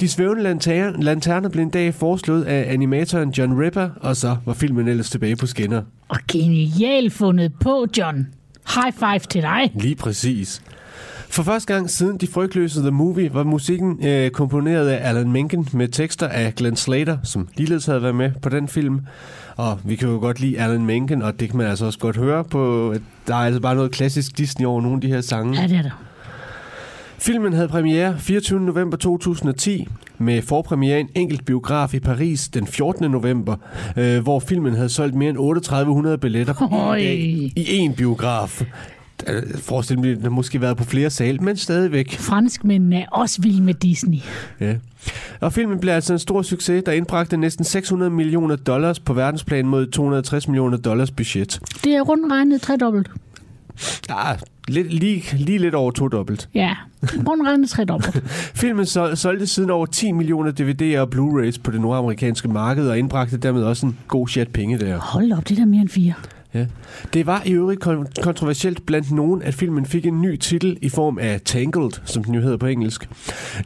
[0.00, 4.52] De svævende lanterner, lanterner blev en dag foreslået af animatoren John Ripper, og så var
[4.52, 5.82] filmen ellers tilbage på skinner.
[6.08, 8.26] Og genialt fundet på, John.
[8.74, 9.72] High five til dig.
[9.74, 10.62] Lige præcis.
[11.28, 15.68] For første gang siden De Frygtløse The Movie var musikken øh, komponeret af Alan Menken
[15.72, 19.00] med tekster af Glenn Slater, som ligeledes havde været med på den film.
[19.56, 22.16] Og vi kan jo godt lide Alan Menken, og det kan man altså også godt
[22.16, 22.94] høre på,
[23.26, 25.60] der er altså bare noget klassisk Disney over nogle af de her sange.
[25.60, 26.02] Ja, det er der.
[27.22, 28.60] Filmen havde premiere 24.
[28.60, 33.10] november 2010 med forpremiere en enkelt biograf i Paris den 14.
[33.10, 33.56] november,
[33.96, 36.98] øh, hvor filmen havde solgt mere end 3800 billetter på en Øj.
[36.98, 37.14] dag
[37.56, 38.62] i én biograf.
[39.28, 42.16] Øh, Forestil mig, den har måske været på flere sal, men stadigvæk.
[42.18, 44.18] Franskmændene er også vilde med Disney.
[44.60, 44.74] Ja.
[45.40, 49.66] Og filmen blev altså en stor succes, der indbragte næsten 600 millioner dollars på verdensplan
[49.66, 51.60] mod 260 millioner dollars budget.
[51.84, 53.10] Det er rundt regnet tredobbelt.
[54.08, 54.32] Ja,
[54.68, 56.48] lidt, lige, lige lidt over to dobbelt.
[56.54, 56.74] Ja,
[57.28, 58.22] rundt regnet tredobbelt.
[58.60, 62.98] Filmen sol- solgte siden over 10 millioner DVD'er og Blu-rays på det nordamerikanske marked, og
[62.98, 64.98] indbragte dermed også en god chat penge der.
[64.98, 66.12] Hold op, det er der mere end fire.
[66.54, 66.66] Ja.
[67.12, 70.88] Det var i øvrigt kon- kontroversielt blandt nogen, at filmen fik en ny titel i
[70.88, 73.08] form af Tangled, som den jo hedder på engelsk.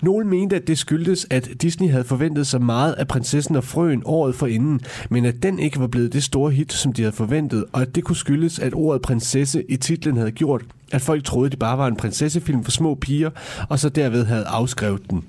[0.02, 4.02] Nogle mente, at det skyldtes, at Disney havde forventet så meget af prinsessen og frøen
[4.04, 7.64] året forinden, men at den ikke var blevet det store hit, som de havde forventet,
[7.72, 11.50] og at det kunne skyldes, at ordet prinsesse i titlen havde gjort, at folk troede,
[11.50, 13.30] det bare var en prinsessefilm for små piger,
[13.68, 15.24] og så derved havde afskrevet den.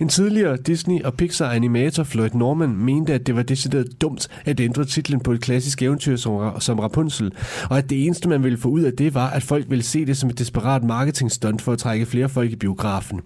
[0.00, 4.84] En tidligere Disney- og Pixar-animator, Floyd Norman, mente, at det var decideret dumt at ændre
[4.84, 7.32] titlen på et klassisk eventyr som, som Rapunzel,
[7.70, 10.06] og at det eneste, man ville få ud af det, var, at folk ville se
[10.06, 13.20] det som et desperat marketingstunt for at trække flere folk i biografen.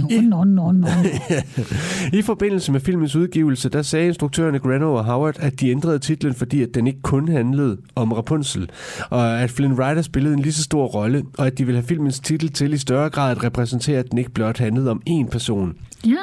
[0.00, 0.88] Nå, nå, nå, nå.
[2.18, 6.34] I forbindelse med filmens udgivelse, der sagde instruktørerne Grano og Howard, at de ændrede titlen,
[6.34, 8.70] fordi at den ikke kun handlede om Rapunzel,
[9.10, 11.86] og at Flynn Rider spillede en lige så stor rolle, og at de ville have
[11.86, 15.28] filmens titel til i større grad at repræsentere, at den ikke blot handlede om én
[15.30, 15.74] person.
[16.06, 16.16] Ja,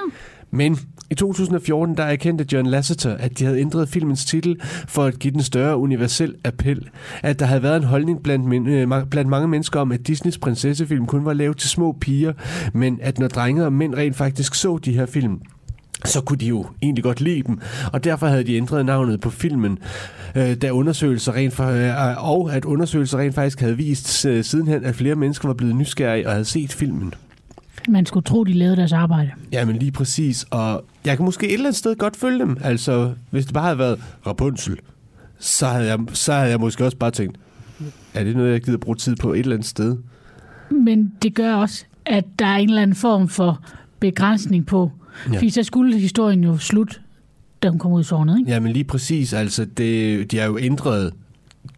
[0.51, 5.19] Men i 2014 der erkendte John Lasseter, at de havde ændret filmens titel for at
[5.19, 6.89] give den større universel appel.
[7.23, 10.37] At der havde været en holdning blandt, men, øh, blandt mange mennesker om, at Disneys
[10.37, 12.33] prinsessefilm kun var lavet til små piger,
[12.73, 15.41] men at når drenge og mænd rent faktisk så de her film,
[16.05, 17.59] så kunne de jo egentlig godt lide dem,
[17.93, 19.79] og derfor havde de ændret navnet på filmen,
[20.35, 24.85] øh, da undersøgelser rent for, øh, og at undersøgelser rent faktisk havde vist øh, sidenhen,
[24.85, 27.13] at flere mennesker var blevet nysgerrige og havde set filmen.
[27.87, 29.31] Man skulle tro, de lavede deres arbejde.
[29.51, 30.45] Ja, men lige præcis.
[30.51, 32.57] Og jeg kan måske et eller andet sted godt følge dem.
[32.61, 34.77] Altså, hvis det bare havde været Rapunzel,
[35.39, 37.37] så havde jeg, så havde jeg måske også bare tænkt,
[38.13, 39.97] er det noget, jeg gider bruge tid på et eller andet sted?
[40.71, 43.61] Men det gør også, at der er en eller anden form for
[43.99, 44.91] begrænsning på.
[45.31, 45.37] Ja.
[45.37, 47.01] Fordi så skulle historien jo slut,
[47.63, 48.51] da hun kom ud i sårnet, ikke?
[48.51, 49.33] Ja, men lige præcis.
[49.33, 51.13] Altså, det, de har jo ændret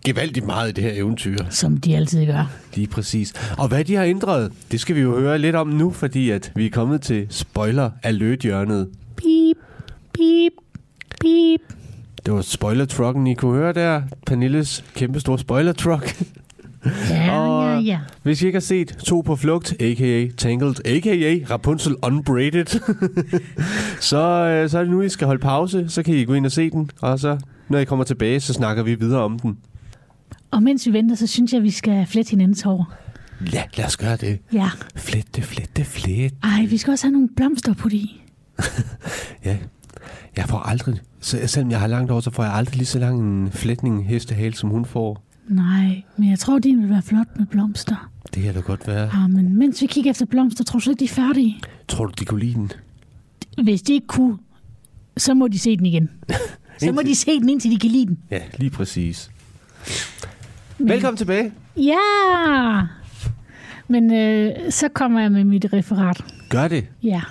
[0.05, 1.37] gevaldigt meget i det her eventyr.
[1.49, 2.51] Som de altid gør.
[2.75, 3.33] Lige præcis.
[3.57, 6.51] Og hvad de har ændret, det skal vi jo høre lidt om nu, fordi at
[6.55, 8.89] vi er kommet til spoiler alert hjørnet.
[9.15, 9.57] Beep,
[10.13, 10.53] beep,
[11.19, 11.61] beep.
[12.25, 14.01] Det var spoiler-trucken, I kunne høre der.
[14.25, 16.21] Pernilles kæmpe store spoiler-truck.
[17.09, 17.99] Ja, Og- ja, ja.
[18.23, 20.27] Hvis I ikke har set To på flugt, a.k.a.
[20.37, 21.53] Tangled, a.k.a.
[21.53, 22.65] Rapunzel Unbraided,
[24.09, 25.85] så, øh, så er det nu, I skal holde pause.
[25.89, 27.37] Så kan I gå ind og se den, og så,
[27.69, 29.57] når I kommer tilbage, så snakker vi videre om den.
[30.51, 32.93] Og mens vi venter, så synes jeg, vi skal flette hinandens hår.
[33.53, 34.39] Ja, lad os gøre det.
[34.53, 34.69] Ja.
[34.95, 36.37] Flette, flette, flette.
[36.43, 38.09] Ej, vi skal også have nogle blomster på det.
[39.45, 39.57] Ja,
[40.37, 42.99] jeg får aldrig, så, selvom jeg har langt over, så får jeg aldrig lige så
[42.99, 45.23] lang en flætning hestehale, som hun får.
[45.47, 48.11] Nej, men jeg tror, din vil være flot med blomster.
[48.33, 49.19] Det kan da godt være.
[49.21, 51.59] Ja, men mens vi kigger efter blomster, tror du så ikke, de er færdige?
[51.87, 52.71] Tror du, de kunne lide den?
[53.63, 54.37] Hvis de ikke kunne,
[55.17, 56.09] så må de se den igen.
[56.79, 58.17] Så må de se den, indtil de kan lide den.
[58.31, 59.31] Ja, lige præcis.
[60.79, 61.53] Men, Velkommen tilbage.
[61.77, 61.95] Ja!
[63.87, 66.23] Men øh, så kommer jeg med mit referat.
[66.49, 66.87] Gør det.
[67.03, 67.21] Ja.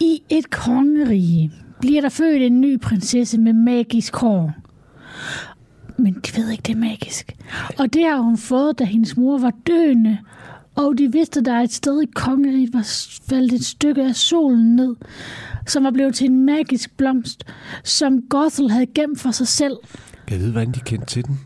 [0.00, 4.52] I et kongerige bliver der født en ny prinsesse med magisk hår.
[5.96, 7.36] Men de ved ikke, det er magisk.
[7.78, 10.18] Og det har hun fået, da hendes mor var døende.
[10.74, 12.88] Og de vidste, at der et sted i kongeriget var
[13.28, 14.96] faldet et stykke af solen ned,
[15.66, 17.44] som var blevet til en magisk blomst,
[17.84, 19.76] som Gothel havde gemt for sig selv.
[20.30, 21.40] Jeg vide, hvordan de kendte til den?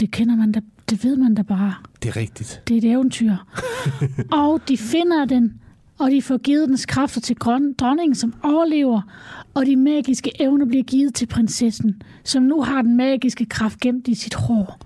[0.00, 1.74] Det kender man da, det ved man da bare.
[2.02, 2.62] Det er rigtigt.
[2.68, 3.32] Det er et eventyr.
[4.42, 5.60] og de finder den,
[5.98, 7.36] og de får givet dens kræfter til
[7.78, 9.00] dronningen, som overlever,
[9.54, 14.08] og de magiske evner bliver givet til prinsessen, som nu har den magiske kraft gemt
[14.08, 14.78] i sit hår.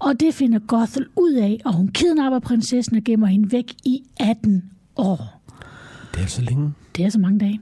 [0.00, 4.02] Og det finder Gothel ud af, og hun kidnapper prinsessen og gemmer hende væk i
[4.20, 5.42] 18 år.
[6.14, 6.72] Det er så længe.
[6.96, 7.60] Det er så mange dage.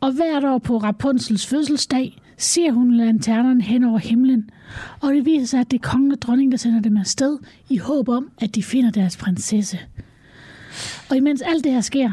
[0.00, 4.50] Og hvert år på Rapunzels fødselsdag ser hun lanternerne hen over himlen.
[5.00, 7.76] Og det viser sig, at det er kongen og dronningen, der sender dem afsted i
[7.76, 9.78] håb om, at de finder deres prinsesse.
[11.10, 12.10] Og imens alt det her sker,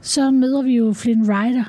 [0.00, 1.64] så møder vi jo Flynn Rider,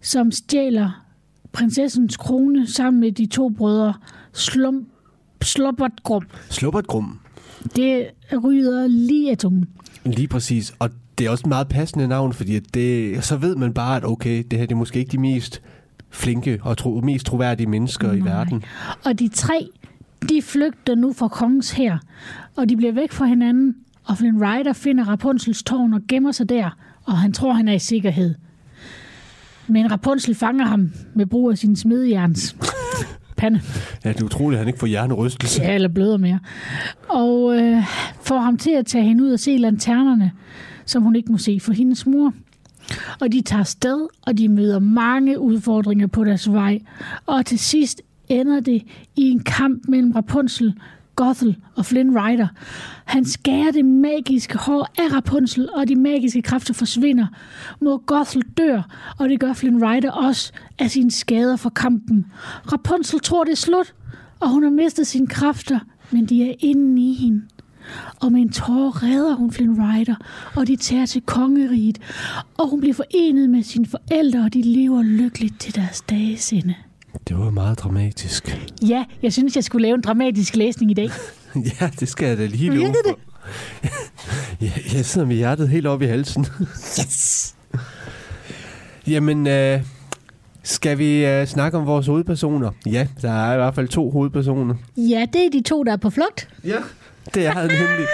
[0.00, 1.04] som stjæler
[1.52, 3.94] prinsessens krone sammen med de to brødre
[4.32, 4.86] Slum,
[5.42, 6.22] Slobbertgrum.
[6.50, 7.18] Slubbertgrum.
[7.76, 8.06] Det
[8.44, 9.68] ryder lige af tungen.
[10.04, 10.74] Lige præcis.
[10.78, 14.04] Og det er også et meget passende navn, fordi det, så ved man bare, at
[14.04, 15.62] okay, det her det er måske ikke de mest
[16.10, 18.34] flinke og tro, mest troværdige mennesker i Nej.
[18.34, 18.64] verden.
[19.04, 19.68] Og de tre,
[20.28, 21.98] de flygter nu fra kongens her,
[22.56, 26.48] og de bliver væk fra hinanden, og Flynn Rider finder Rapunzels tårn og gemmer sig
[26.48, 26.70] der,
[27.04, 28.34] og han tror, han er i sikkerhed.
[29.66, 32.56] Men Rapunzel fanger ham med brug af sin smedejerns
[33.36, 33.60] pande.
[34.04, 35.62] Ja, det er utroligt, at han ikke får hjernerystelse.
[35.62, 36.38] Ja, eller bløder mere.
[37.08, 37.82] Og øh,
[38.22, 40.32] får ham til at tage hende ud og se lanternerne,
[40.84, 42.32] som hun ikke må se for hendes mor.
[43.20, 46.80] Og de tager sted, og de møder mange udfordringer på deres vej.
[47.26, 48.82] Og til sidst ender det
[49.16, 50.74] i en kamp mellem Rapunzel,
[51.16, 52.46] Gothel og Flynn Rider.
[53.04, 57.26] Han skærer det magiske hår af Rapunzel, og de magiske kræfter forsvinder.
[57.80, 58.82] Mod Gothel dør,
[59.18, 62.26] og det gør Flynn Rider også af sine skader fra kampen.
[62.72, 63.94] Rapunzel tror, det er slut,
[64.40, 65.78] og hun har mistet sine kræfter,
[66.10, 67.42] men de er inde i hende.
[68.20, 70.14] Og med en tårer redder hun Flynn Rider,
[70.56, 71.98] og de tager til kongeriget,
[72.58, 76.74] og hun bliver forenet med sine forældre, og de lever lykkeligt til deres dages ende.
[77.28, 78.58] Det var meget dramatisk.
[78.88, 81.10] Ja, jeg synes, jeg skulle lave en dramatisk læsning i dag.
[81.80, 83.18] Ja, det skal jeg da lige love for.
[84.64, 86.46] ja, jeg sidder med hjertet helt oppe i halsen.
[87.00, 87.54] Yes!
[89.06, 89.80] Jamen, øh,
[90.62, 92.70] skal vi øh, snakke om vores hovedpersoner?
[92.86, 94.74] Ja, der er i hvert fald to hovedpersoner.
[94.96, 96.48] Ja, det er de to, der er på flugt.
[96.64, 96.76] Ja.
[97.34, 98.06] Det er nemlig.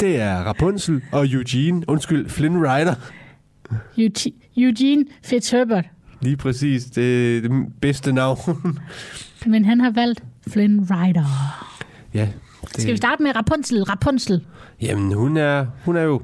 [0.00, 2.94] Det er Rapunzel og Eugene, undskyld, Flynn Rider.
[3.98, 5.84] Eugene- Eugene Fitzherbert.
[6.20, 7.50] Lige præcis, det er det
[7.80, 8.38] bedste navn.
[9.46, 11.24] Men han har valgt Flynn Rider.
[12.14, 12.28] ja.
[12.72, 13.82] Det, Skal vi starte med Rapunzel?
[13.84, 14.44] Rapunzel.
[14.82, 16.22] Jamen, hun er, hun er jo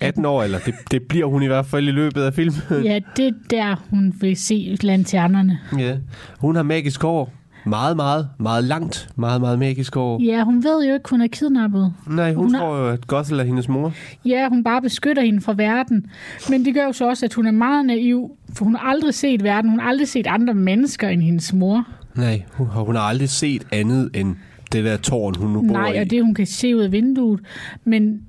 [0.00, 2.60] 18 år, eller det, det bliver hun i hvert fald i løbet af filmen.
[2.70, 5.58] Ja, det er der, hun vil se lanternerne.
[5.78, 5.96] ja.
[6.38, 7.32] Hun har magisk hår.
[7.66, 9.08] Meget, meget, meget langt.
[9.16, 10.22] Meget, meget magisk hår.
[10.24, 11.92] Ja, hun ved jo ikke, hun er kidnappet.
[12.06, 13.92] Nej, hun, Hun tror jo, at Gothel er hendes mor.
[14.24, 16.06] Ja, hun bare beskytter hende fra verden.
[16.50, 19.14] Men det gør jo så også, at hun er meget naiv, for hun har aldrig
[19.14, 19.70] set verden.
[19.70, 21.88] Hun har aldrig set andre mennesker end hendes mor.
[22.16, 24.36] Nej, hun, har- hun har aldrig set andet end
[24.72, 25.96] det der tårn, hun nu bor Nej, i.
[25.98, 27.40] og det hun kan se ud af vinduet.
[27.84, 28.20] Men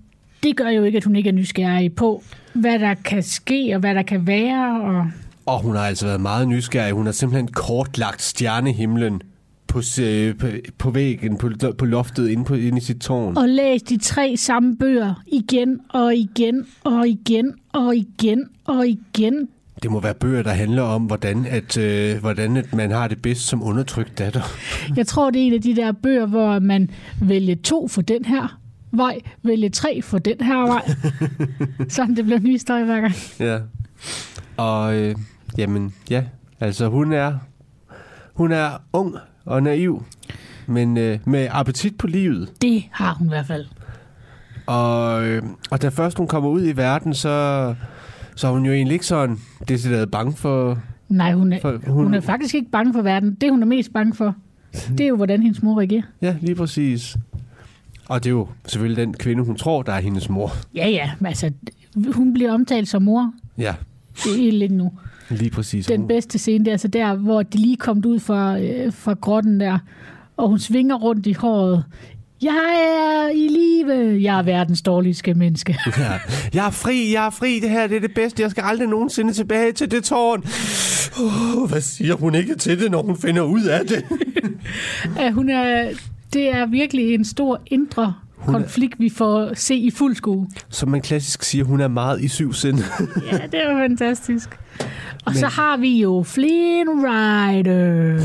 [0.43, 2.23] det gør jo ikke, at hun ikke er nysgerrig på,
[2.53, 4.81] hvad der kan ske og hvad der kan være.
[4.81, 5.05] Og
[5.45, 6.93] Og hun har altså været meget nysgerrig.
[6.93, 9.21] Hun har simpelthen kortlagt stjernehimlen
[9.67, 13.37] på, se- på, på væggen, på, på loftet, inde, på, inde i sit tårn.
[13.37, 19.47] og læs de tre samme bøger igen og igen og igen og igen og igen.
[19.83, 23.21] Det må være bøger, der handler om, hvordan, at, øh, hvordan at man har det
[23.21, 24.41] bedst som undertrykt datter.
[24.97, 26.89] Jeg tror, det er en af de der bøger, hvor man
[27.21, 28.59] vælger to for den her
[28.91, 30.91] vej, vælger tre for den her vej.
[31.89, 33.13] Sådan det bliver ny historie hver gang.
[33.39, 33.59] Ja.
[34.57, 35.15] Og øh,
[35.57, 36.23] jamen, ja.
[36.59, 37.33] Altså, hun er,
[38.33, 40.03] hun er ung og naiv,
[40.67, 42.51] men øh, med appetit på livet.
[42.61, 43.65] Det har hun i hvert fald.
[44.65, 47.75] Og, øh, og da først hun kommer ud i verden, så,
[48.35, 49.37] så er hun jo egentlig ikke sådan
[49.67, 50.79] decideret bange for...
[51.09, 53.37] Nej, hun er, for hun er faktisk ikke bange for verden.
[53.41, 54.35] Det, hun er mest bange for,
[54.97, 56.01] det er jo, hvordan hendes mor reagerer.
[56.21, 57.17] Ja, lige præcis.
[58.09, 60.51] Og det er jo selvfølgelig den kvinde, hun tror, der er hendes mor.
[60.75, 61.51] Ja, ja, altså,
[62.13, 63.33] hun bliver omtalt som mor.
[63.57, 63.75] Ja,
[64.23, 64.91] Det er lidt nu.
[65.29, 65.85] Lige præcis.
[65.85, 69.13] Den bedste scene, det er altså der, hvor de lige kom ud fra, øh, fra
[69.13, 69.79] grotten der,
[70.37, 71.83] og hun svinger rundt i håret.
[72.41, 74.21] Jeg er i live.
[74.23, 75.77] Jeg er verdens dårligste menneske.
[75.97, 76.19] Ja.
[76.53, 77.59] Jeg er fri, jeg er fri.
[77.59, 78.43] Det her det er det bedste.
[78.43, 80.43] Jeg skal aldrig nogensinde tilbage til det tårn.
[81.19, 84.05] Oh, hvad siger hun ikke til det, når hun finder ud af det?
[85.25, 85.89] at hun er,
[86.33, 88.13] det er virkelig en stor indre
[88.45, 90.47] Hun er- konflikt, vi får se i fuld skue.
[90.69, 92.79] Som man klassisk siger, hun er meget i syv sind.
[93.31, 94.49] Ja, det er fantastisk.
[94.79, 98.19] Og Men- så har vi jo Flynn Rider.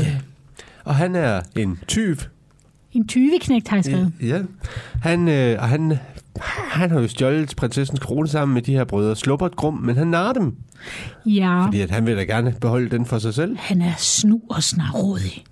[0.85, 2.15] Og han er en tyv.
[2.91, 4.11] En tyveknægt, har jeg skrevet.
[4.21, 4.41] Ja.
[5.01, 5.97] Han, øh, og han,
[6.71, 10.07] han har jo stjålet prinsessens krone sammen med de her brødre Slubbert Grum, men han
[10.07, 10.55] narer dem.
[11.25, 13.57] Ja, Fordi at han vil da gerne beholde den for sig selv.
[13.59, 15.43] han er snu og snarådig.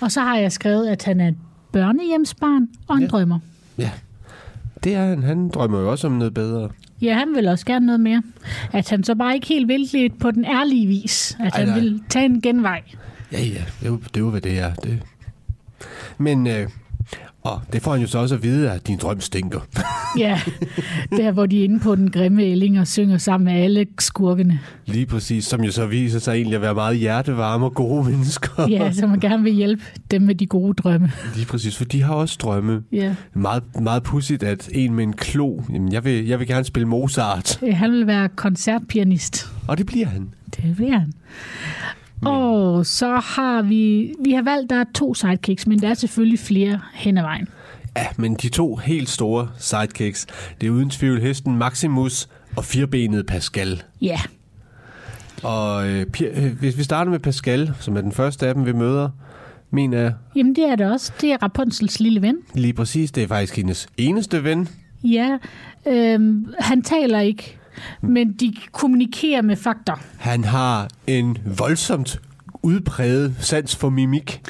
[0.00, 1.36] Og så har jeg skrevet, at han er et
[1.72, 3.04] børnehjemsbarn og en Ja.
[3.04, 3.08] ja.
[3.10, 3.38] drømmer.
[3.78, 3.90] Ja.
[4.84, 5.22] Det er han.
[5.22, 6.68] Han drømmer jo også om noget bedre.
[7.02, 8.22] Ja, han vil også gerne noget mere.
[8.72, 11.36] At han så bare ikke helt vil det på den ærlige vis.
[11.40, 11.78] At Ej, han nej.
[11.80, 12.82] vil tage en genvej.
[13.32, 13.44] Ja, ja.
[13.80, 14.74] Det er jo, det er jo hvad det er.
[14.74, 14.98] Det.
[16.18, 16.68] Men, øh,
[17.42, 19.60] og det får han jo så også at vide, at din drøm stinker.
[20.18, 20.40] Ja,
[21.10, 24.60] der hvor de er inde på den grimme ælling og synger sammen med alle skurkene.
[24.86, 28.68] Lige præcis, som jo så viser sig egentlig at være meget hjertevarme og gode mennesker.
[28.70, 31.12] Ja, så man gerne vil hjælpe dem med de gode drømme.
[31.34, 32.82] Lige præcis, for de har også drømme.
[32.92, 33.14] Ja.
[33.34, 36.88] Meget, meget pudsigt, at en med en klo, jamen jeg vil, jeg vil gerne spille
[36.88, 37.58] Mozart.
[37.62, 39.48] Øh, Han vil være koncertpianist.
[39.68, 40.28] Og det bliver han.
[40.56, 41.12] Det bliver han.
[42.26, 46.38] Og så har vi, vi har valgt, der er to sidekicks, men der er selvfølgelig
[46.38, 47.48] flere hen ad vejen.
[47.96, 50.26] Ja, men de to helt store sidekicks,
[50.60, 53.82] det er uden tvivl hesten Maximus og firbenet Pascal.
[54.00, 54.20] Ja,
[55.42, 58.72] Og øh, øh, hvis vi starter med Pascal, som er den første af dem, vi
[58.72, 59.08] møder,
[59.70, 61.12] mener jeg jamen det er det også.
[61.20, 62.36] Det er Rapunzels lille ven.
[62.54, 64.68] lige præcis, det er faktisk hendes eneste ven.
[65.04, 65.38] Ja,
[65.86, 67.58] øhm, han taler ikke,
[68.00, 69.94] men de kommunikerer med fakter.
[70.18, 72.20] Han har en voldsomt
[72.62, 74.40] udpræget sans for mimik.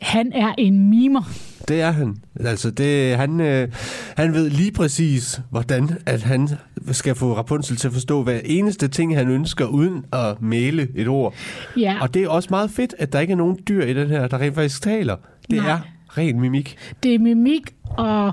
[0.00, 1.22] Han er en mimer.
[1.68, 2.16] Det er han.
[2.40, 3.68] Altså, det, han, øh,
[4.16, 6.48] han ved lige præcis, hvordan at han
[6.92, 11.08] skal få Rapunzel til at forstå hver eneste ting, han ønsker, uden at male et
[11.08, 11.34] ord.
[11.76, 14.08] Ja, Og det er også meget fedt, at der ikke er nogen dyr i den
[14.08, 15.16] her, der rent faktisk taler.
[15.50, 15.70] Det Nej.
[15.70, 15.78] er
[16.18, 16.76] ren mimik.
[17.02, 18.32] det er mimik, og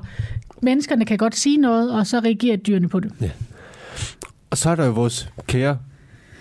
[0.62, 3.12] menneskerne kan godt sige noget, og så reagerer dyrene på det.
[4.50, 5.78] Og så er der jo vores kære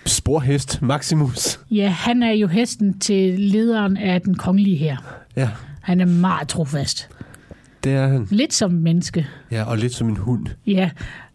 [0.06, 1.60] sporhest, Maximus.
[1.70, 4.96] Ja, han er jo hesten til lederen af den kongelige her.
[5.36, 5.50] Ja,
[5.80, 7.08] Han er meget trofast.
[7.84, 8.26] det er han.
[8.30, 9.26] Lidt som menneske.
[9.50, 10.46] Ja, og lidt som en hund.
[10.66, 10.90] Ja,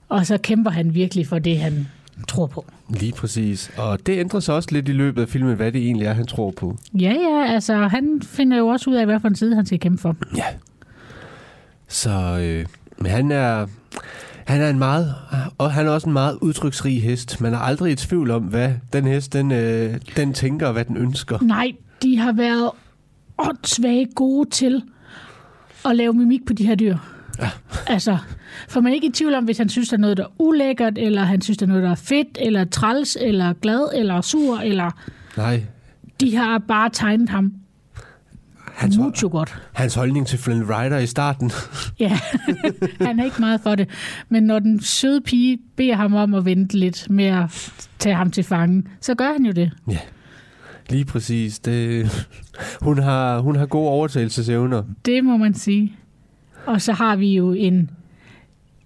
[0.09, 1.87] og så kæmper han virkelig for det, han
[2.27, 2.65] tror på.
[2.89, 3.71] Lige præcis.
[3.77, 6.25] Og det ændrer sig også lidt i løbet af filmen, hvad det egentlig er, han
[6.25, 6.77] tror på.
[6.93, 9.79] Ja, ja, altså han finder jo også ud af, hvad for en side han skal
[9.79, 10.15] kæmpe for.
[10.37, 10.43] Ja.
[11.87, 12.65] Så øh,
[12.97, 13.67] men han er,
[14.45, 15.15] han er en meget,
[15.57, 17.41] og han er også en meget udtryksrig hest.
[17.41, 20.85] Man er aldrig i tvivl om, hvad den hest, den, øh, den tænker, og hvad
[20.85, 21.37] den ønsker.
[21.41, 21.71] Nej,
[22.03, 22.69] de har været
[23.37, 24.83] åndssvage gode til
[25.85, 26.97] at lave mimik på de her dyr.
[27.39, 27.49] Ja.
[27.87, 28.17] Altså,
[28.69, 30.41] for man er ikke i tvivl om, hvis han synes, der er noget, der er
[30.41, 34.21] ulækkert, eller han synes, der er noget, der er fedt, eller træls, eller glad, eller
[34.21, 34.91] sur, eller...
[35.37, 35.63] Nej,
[36.21, 37.53] De har bare tegnet ham
[38.73, 39.61] hans, mucho godt.
[39.73, 41.51] hans holdning til Flynn Rider i starten.
[41.99, 42.19] Ja,
[43.07, 43.89] han er ikke meget for det.
[44.29, 48.31] Men når den søde pige beder ham om at vente lidt med at tage ham
[48.31, 49.71] til fange, så gør han jo det.
[49.91, 49.99] Ja,
[50.89, 51.59] lige præcis.
[51.59, 52.11] Det,
[52.81, 54.83] hun, har, hun har gode overtagelsesevner.
[55.05, 55.95] Det må man sige.
[56.65, 57.89] Og så har vi jo en...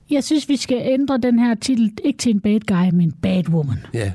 [0.09, 3.49] Jeg synes, vi skal ændre den her titel, ikke til en bad guy, men bad
[3.49, 3.77] woman.
[3.93, 4.11] Ja,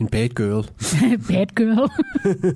[0.00, 0.66] en bad girl.
[1.30, 1.90] bad girl.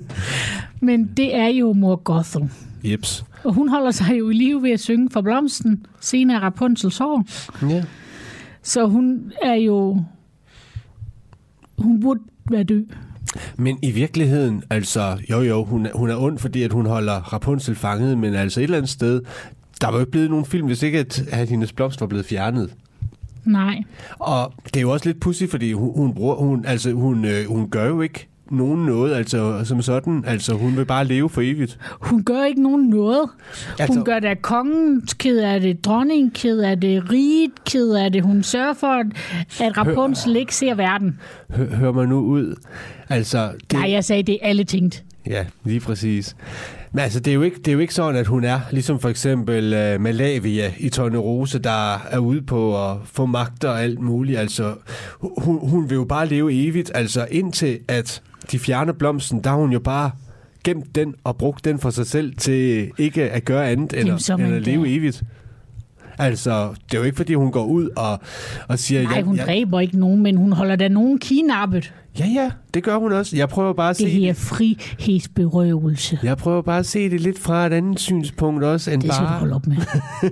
[0.87, 2.49] men det er jo mor Gothel.
[2.83, 3.25] Jeps.
[3.43, 7.25] Og hun holder sig jo i live ved at synge for blomsten, senere Rapunzels hår.
[7.69, 7.83] Ja.
[8.61, 10.03] Så hun er jo...
[11.77, 12.19] Hun burde
[12.49, 12.85] være død.
[13.57, 17.13] Men i virkeligheden, altså, jo jo, hun er, hun er ond, fordi at hun holder
[17.13, 19.21] Rapunzel fanget, men altså et eller andet sted,
[19.81, 22.25] der var jo ikke blevet nogen film, hvis ikke at, at hendes blomst var blevet
[22.25, 22.73] fjernet.
[23.45, 23.83] Nej.
[24.19, 27.45] Og det er jo også lidt pudsigt, fordi hun, hun, bruger, hun, altså, hun, øh,
[27.47, 30.23] hun gør jo ikke nogen noget, altså som sådan.
[30.27, 31.79] Altså, hun vil bare leve for evigt.
[32.01, 33.29] Hun gør ikke nogen noget.
[33.79, 37.89] Altså- Hun gør det af kongen ked af det, dronningen ked af det, riget ked
[37.93, 38.23] af det.
[38.23, 39.05] Hun sørger for, at,
[39.61, 41.19] at Rapunzel ikke ser verden.
[41.49, 42.55] Hør, hør mig nu ud.
[43.09, 45.03] Altså, det, Nej, jeg sagde, det er alle tænkt.
[45.27, 46.35] Ja, lige præcis.
[46.91, 48.99] Men altså, det er, jo ikke, det er jo ikke sådan, at hun er, ligesom
[48.99, 49.63] for eksempel
[49.95, 54.39] uh, Malavia i Tornerose, der er ude på at få magt og alt muligt.
[54.39, 54.75] Altså,
[55.19, 56.91] hun, hun vil jo bare leve evigt.
[56.95, 58.21] Altså, indtil at
[58.51, 60.11] de fjerner blomsten, der har hun jo bare
[60.63, 64.45] gemt den og brugt den for sig selv til ikke at gøre andet end, Jamen,
[64.45, 65.23] at, end at leve evigt.
[66.17, 68.19] Altså, det er jo ikke, fordi hun går ud og,
[68.67, 69.03] og siger...
[69.03, 71.93] Nej, hun ja, dræber ikke nogen, men hun holder da nogen kidnappet.
[72.19, 73.35] ja, ja, det gør hun også.
[73.37, 76.19] Jeg prøver bare at se Det her frihedsberøvelse.
[76.23, 79.25] Jeg prøver bare at se det lidt fra et andet synspunkt også, end Det skal
[79.25, 79.39] du bare...
[79.39, 79.75] holde op med.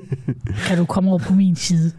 [0.68, 1.92] kan du komme over på min side?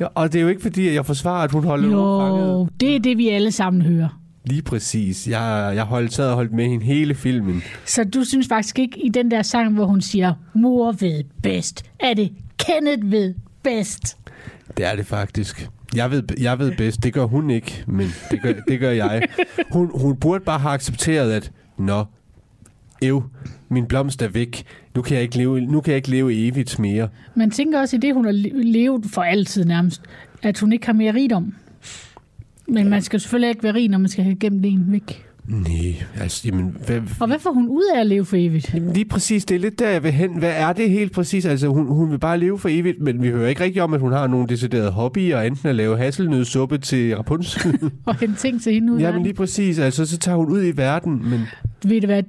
[0.00, 2.48] Ja, og det er jo ikke fordi, jeg forsvarer, at hun holder nogen fanget.
[2.48, 4.20] Jo, det er det, vi alle sammen hører.
[4.46, 5.28] Lige præcis.
[5.28, 7.62] Jeg, jeg holdt, sad og holdt med hende hele filmen.
[7.86, 11.82] Så du synes faktisk ikke i den der sang, hvor hun siger, mor ved bedst,
[12.00, 14.16] er det Kenneth ved bedst?
[14.76, 15.68] Det er det faktisk.
[15.96, 17.02] Jeg ved, jeg ved bedst.
[17.02, 19.22] Det gør hun ikke, men det gør, det gør jeg.
[19.72, 22.04] Hun, hun burde bare have accepteret, at nå,
[23.02, 23.22] ev,
[23.68, 24.64] min blomst er væk.
[24.94, 27.08] Nu kan jeg ikke leve, nu kan jeg ikke leve evigt mere.
[27.34, 30.02] Man tænker også i det, hun har le- levet for altid nærmest,
[30.42, 31.54] at hun ikke har mere rigdom.
[32.68, 35.23] Men man skal selvfølgelig ikke være rig, når man skal have gemt en væk.
[35.48, 38.74] Nej, altså, jamen, hvad, Og hvad får hun ud af at leve for evigt?
[38.74, 40.38] Jamen, Lige præcis, det er lidt der, jeg vil hen.
[40.38, 41.44] Hvad er det helt præcis?
[41.46, 44.00] Altså, hun, hun vil bare leve for evigt, men vi hører ikke rigtig om, at
[44.00, 47.90] hun har nogle deciderede hobbyer, enten at lave hasselnødsuppe til Rapunzel.
[48.06, 49.78] Og hente ting til hende ud ja, af men lige præcis.
[49.78, 51.40] Altså, så tager hun ud i verden, men
[51.84, 52.22] Ved det hvad?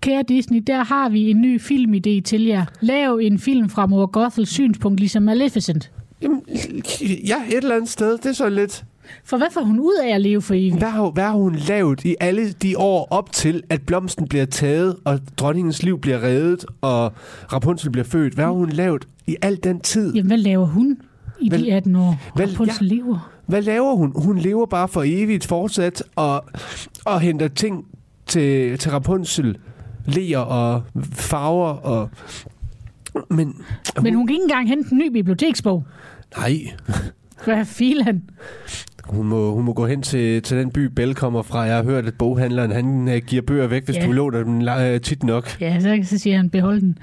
[0.00, 2.64] Kære Disney, der har vi en ny filmidé til jer.
[2.80, 5.90] Lav en film fra Mor Gothels synspunkt, ligesom Maleficent.
[6.22, 6.42] jamen,
[7.26, 8.84] ja, et eller andet sted, det er så lidt...
[9.24, 10.78] For hvad får hun ud af at leve for evigt?
[10.78, 14.44] Hvad har, hvad har hun lavet i alle de år op til, at blomsten bliver
[14.44, 17.12] taget, og dronningens liv bliver reddet, og
[17.52, 18.34] Rapunzel bliver født?
[18.34, 20.14] Hvad har hun lavet i al den tid?
[20.14, 20.96] Jamen, hvad laver hun
[21.40, 22.16] i Vel- de 18 år?
[22.36, 23.30] vel, Rapunzel lever.
[23.46, 24.12] Hvad laver hun?
[24.16, 26.44] Hun lever bare for evigt fortsat og,
[27.04, 27.84] og henter ting
[28.26, 29.56] til, til Rapunzel.
[30.06, 30.82] Ler og
[31.12, 32.10] farver og...
[33.30, 33.54] Men,
[34.02, 35.84] Men hun kan ikke engang hente en ny biblioteksbog.
[36.38, 36.58] nej,
[37.44, 38.22] Hvad filan?
[39.08, 41.60] Hun må, hun må gå hen til, til den by, Bell kommer fra.
[41.60, 44.06] Jeg har hørt, at boghandleren han, øh, giver bøger væk, hvis Ja.
[44.06, 45.60] du låner dem øh, tit nok.
[45.60, 46.98] Ja, så, så siger han, behold den.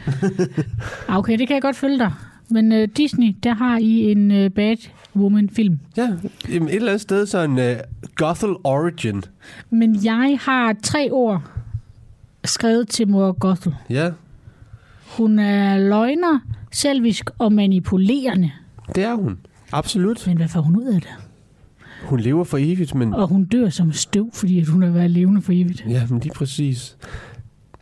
[1.18, 2.12] Okay, det kan jeg godt følge dig.
[2.50, 4.78] Men uh, Disney, der har I en uh, Bad
[5.16, 5.80] Woman-film.
[5.98, 6.10] Ja,
[6.50, 7.66] jamen et eller andet sted så en uh,
[8.16, 9.24] Gothel Origin.
[9.70, 11.42] Men jeg har tre ord
[12.44, 13.76] skrevet til mor Gothel.
[13.90, 14.10] Ja,
[15.18, 16.40] Hun er løgner,
[16.72, 18.52] selvisk og manipulerende.
[18.96, 19.38] det er hun.
[19.72, 20.28] Absolut.
[20.28, 21.10] Men hvad får hun ud af det?
[22.02, 23.14] Hun lever for evigt, men...
[23.14, 25.86] Og hun dør som støv, fordi at hun har været levende for evigt.
[25.90, 26.98] Ja, men lige præcis.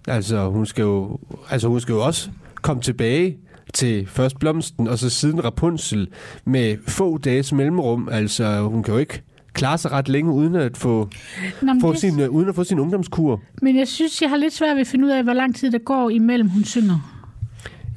[0.07, 2.29] Altså, hun skal jo, altså, hun skal jo også
[2.61, 3.37] komme tilbage
[3.73, 6.07] til først Blomsten, og så siden Rapunzel
[6.45, 8.09] med få dages mellemrum.
[8.11, 9.21] Altså, hun kan jo ikke
[9.53, 11.09] klare sig ret længe uden at få,
[11.61, 13.41] Nå, få det, sin, øh, uden at få sin ungdomskur.
[13.61, 15.71] men jeg synes, jeg har lidt svært ved at finde ud af, hvor lang tid
[15.71, 17.11] der går imellem, hun synger.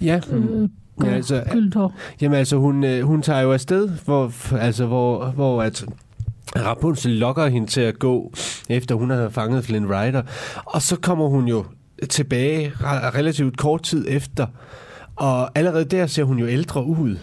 [0.03, 0.69] Ja, Øh,
[0.99, 1.95] men altså, Gyldent hår.
[2.21, 5.85] jamen, altså hun, øh, hun tager jo afsted, hvor, altså, hvor, hvor at
[6.57, 8.33] Rapunzel lokker hende til at gå,
[8.69, 10.23] efter hun har fanget Flynn Rider.
[10.65, 11.65] Og så kommer hun jo
[12.11, 14.47] tilbage re- relativt kort tid efter,
[15.17, 17.17] og allerede der ser hun jo ældre ud.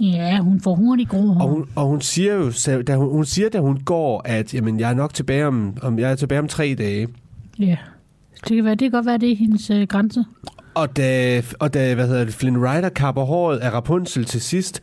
[0.00, 1.42] Ja, hun får hurtigt grå hår.
[1.42, 4.80] Og hun, og hun siger jo, da hun, hun siger, da hun går, at jamen,
[4.80, 7.08] jeg er nok tilbage om, om, jeg er tilbage om tre dage.
[7.58, 7.76] Ja.
[8.34, 10.24] Det kan, være, det kan godt være, det er hendes øh, grænse.
[10.74, 14.80] Og da, og da hvad hedder det, Flynn Rider kapper håret af Rapunzel til sidst,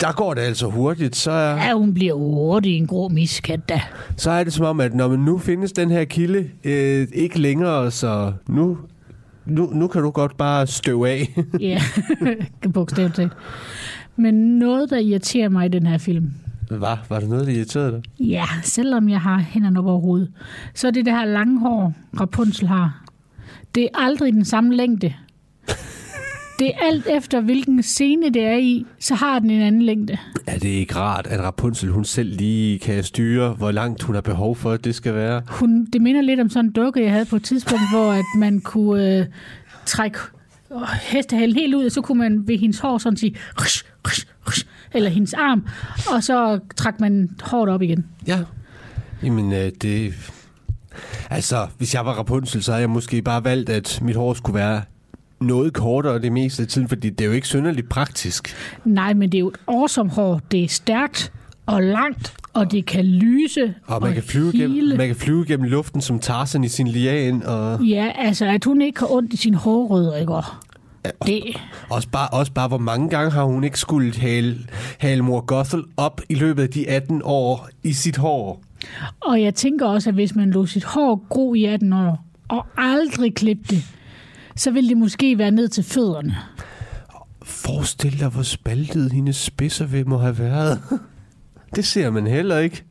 [0.00, 1.16] der går det altså hurtigt.
[1.16, 3.80] Så er, Ja, hun bliver hurtigt en grå miskat da.
[4.16, 7.38] så er det som om, at når man nu findes den her kilde øh, ikke
[7.40, 8.78] længere, så nu,
[9.46, 11.36] nu, nu kan du godt bare støve af.
[11.60, 11.80] Ja,
[12.74, 13.32] bogstaveligt talt.
[14.16, 16.30] Men noget, der irriterer mig i den her film,
[16.68, 16.96] Hvad?
[17.08, 18.02] Var det noget, der irriterede dig?
[18.26, 20.30] ja, selvom jeg har hænderne op over hovedet,
[20.74, 23.02] så er det det her lange hår, Rapunzel har.
[23.74, 25.12] Det er aldrig den samme længde.
[26.58, 30.18] Det er alt efter, hvilken scene det er i, så har den en anden længde.
[30.46, 34.22] Er det ikke rart, at Rapunzel hun selv lige kan styre, hvor langt hun har
[34.22, 35.42] behov for, at det skal være?
[35.48, 38.24] Hun, det minder lidt om sådan en dukke, jeg havde på et tidspunkt, hvor at
[38.38, 39.26] man kunne øh,
[39.86, 40.18] trække
[40.72, 44.66] øh, hestehalen helt ud, og så kunne man ved hendes hår sådan sige, rush, rush,
[44.94, 45.66] eller hendes arm,
[46.14, 48.06] og så trak man hårdt op igen.
[48.26, 48.38] Ja.
[49.22, 50.14] Jamen, øh, det...
[51.30, 54.54] Altså, hvis jeg var Rapunzel, så havde jeg måske bare valgt, at mit hår skulle
[54.54, 54.82] være
[55.40, 58.54] noget kortere det meste af tiden, fordi det er jo ikke synderligt praktisk.
[58.84, 60.40] Nej, men det er jo et awesome hår.
[60.50, 61.32] Det er stærkt
[61.66, 64.64] og langt, og det kan lyse Og man, kan flyve hele.
[64.74, 68.64] gennem, man kan flyve gennem luften som Tarzan i sin lian, og Ja, altså, at
[68.64, 70.34] hun ikke har ondt i sin hårrødder, ikke?
[70.34, 70.44] Og
[71.26, 71.42] Det,
[71.90, 74.56] også bare, også bare, hvor mange gange har hun ikke skulle hale,
[74.98, 78.62] hale mor Gothel op i løbet af de 18 år i sit hår.
[79.20, 82.66] og jeg tænker også, at hvis man lå sit hår gro i 18 år, og
[82.78, 83.84] aldrig klippede det,
[84.56, 86.36] så ville det måske være ned til fødderne.
[87.42, 90.80] Forestil dig, hvor spaltet hendes spidser ved må have været.
[91.76, 92.84] Det ser man heller ikke.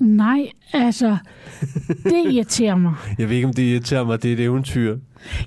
[0.00, 1.16] Nej, altså,
[2.04, 2.94] det irriterer mig.
[3.18, 4.96] Jeg ved ikke, om det irriterer mig, det er et eventyr.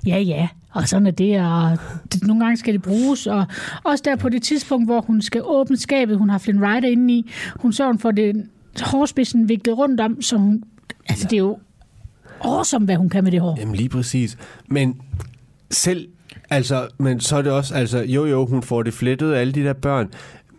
[0.06, 1.78] Ja, ja, og sådan er det, og
[2.12, 3.46] det, nogle gange skal det bruges, og
[3.84, 7.14] også der på det tidspunkt, hvor hun skal åbne skabet, hun har Flynn Rider inde
[7.14, 8.48] i, hun sørger for det
[8.80, 10.64] hårspidsen viklet rundt om, så hun,
[11.08, 11.58] altså det er jo
[12.40, 13.56] awesome, hvad hun kan med det hår.
[13.58, 14.38] Jamen lige præcis.
[14.66, 15.00] Men
[15.74, 16.08] selv,
[16.50, 19.52] altså, men så er det også, altså, jo jo, hun får det flettet af alle
[19.52, 20.08] de der børn,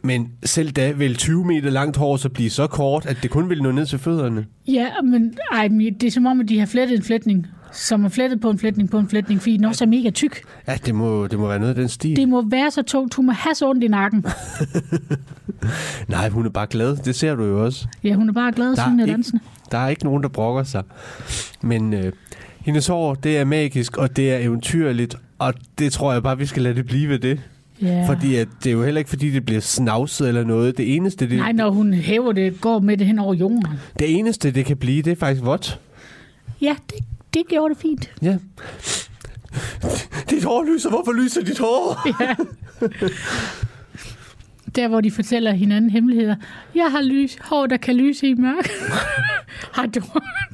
[0.02, 3.50] men selv da vil 20 meter langt hår så blive så kort, at det kun
[3.50, 4.46] vil nå ned til fødderne.
[4.68, 5.68] Ja, men ej,
[6.00, 8.60] det er som om, at de har flettet en flætning, som er flettet på en
[8.60, 10.42] flætning på en flætning, fordi den også er mega tyk.
[10.68, 12.16] Ja, det må, det må være noget af den stil.
[12.16, 14.26] Det må være så tungt, hun må have så ondt i nakken.
[16.08, 16.98] Nej, hun er bare glad.
[16.98, 17.88] Det ser du jo også.
[18.04, 19.40] Ja, hun er bare glad, Der er og ikke- dansende.
[19.72, 20.84] Der er ikke nogen, der brokker sig.
[21.62, 22.12] Men øh,
[22.66, 26.46] hendes hår, det er magisk, og det er eventyrligt, og det tror jeg bare, vi
[26.46, 27.40] skal lade det blive ved det.
[27.82, 28.06] Ja.
[28.08, 30.78] Fordi at det er jo heller ikke, fordi det bliver snavset eller noget.
[30.78, 33.66] Det eneste, det, Nej, når hun hæver det, går med det hen over jorden.
[34.00, 35.80] det eneste, det kan blive, det er faktisk vådt.
[36.62, 36.98] Ja, det,
[37.34, 38.12] det gjorde det fint.
[38.22, 38.38] Ja.
[40.30, 40.90] Dit hår lyser.
[40.90, 42.00] Hvorfor lyser dit hår?
[42.22, 42.36] Ja.
[44.76, 46.36] Der, hvor de fortæller hinanden hemmeligheder.
[46.76, 48.70] Jeg har lys, hår, der kan lyse i mørk.
[49.74, 50.00] har du?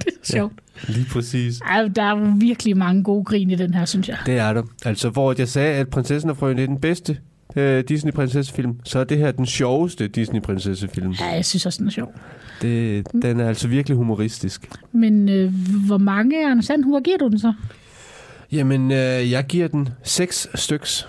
[0.06, 0.54] det er sjovt.
[0.88, 1.60] Lige præcis.
[1.60, 4.18] Ej, der er virkelig mange gode grin i den her, synes jeg.
[4.26, 4.64] Det er der.
[4.86, 7.18] Altså, hvor jeg sagde, at Prinsessen og Frøen er den bedste
[7.56, 11.12] øh, Disney-prinsessefilm, så er det her den sjoveste Disney-prinsessefilm.
[11.12, 12.14] Ja, jeg synes også, den er sjov.
[12.62, 14.70] Det, den er altså virkelig humoristisk.
[14.92, 15.54] Men øh,
[15.88, 17.54] hvor mange Anders Sandhuer giver du den så?
[18.52, 21.08] Jamen, øh, jeg giver den seks styks.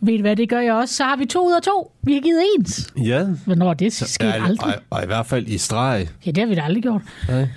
[0.00, 0.94] Ved du hvad, det gør jeg også.
[0.94, 1.92] Så har vi to ud af to.
[2.02, 2.92] Vi har givet ens.
[3.02, 3.26] Ja.
[3.44, 4.74] Hvornår er det sket Ja, aldrig?
[4.74, 6.08] og, og i hvert fald i streg.
[6.26, 7.02] Ja, det har vi da aldrig gjort.
[7.28, 7.48] Nej.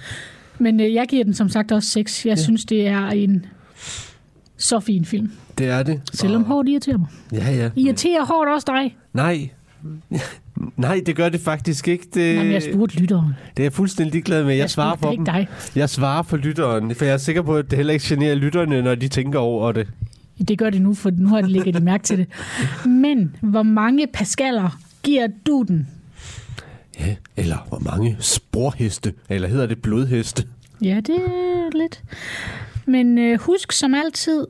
[0.59, 2.25] Men øh, jeg giver den som sagt også 6.
[2.25, 2.43] Jeg ja.
[2.43, 3.45] synes, det er en
[4.57, 5.31] så fin film.
[5.57, 6.01] Det er det.
[6.13, 7.07] Selvom Og- hårdt irriterer mig.
[7.31, 7.69] Ja, ja.
[7.75, 8.95] Irriterer hårdt også dig.
[9.13, 9.49] Nej.
[10.77, 12.07] Nej, det gør det faktisk ikke.
[12.13, 13.27] Det, Jamen, jeg spurgte lytteren.
[13.57, 14.51] det er jeg fuldstændig ligeglad med.
[14.53, 15.25] Jeg, Jeg svarer for ikke dem.
[15.25, 15.47] dig.
[15.75, 18.81] Jeg svarer for lytteren, for jeg er sikker på, at det heller ikke generer lytterne,
[18.81, 19.87] når de tænker over det.
[20.47, 22.27] Det gør det nu, for nu har de mærke til det.
[22.85, 25.87] Men hvor mange pascaler giver du den?
[26.99, 30.43] Ja, eller hvor mange sporheste, eller hedder det blodheste?
[30.81, 32.03] Ja, det er lidt.
[32.85, 34.47] Men øh, husk som altid,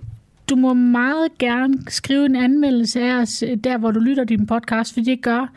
[0.49, 4.47] du må meget gerne skrive en anmeldelse af os, øh, der hvor du lytter din
[4.47, 5.51] podcast, for det gør,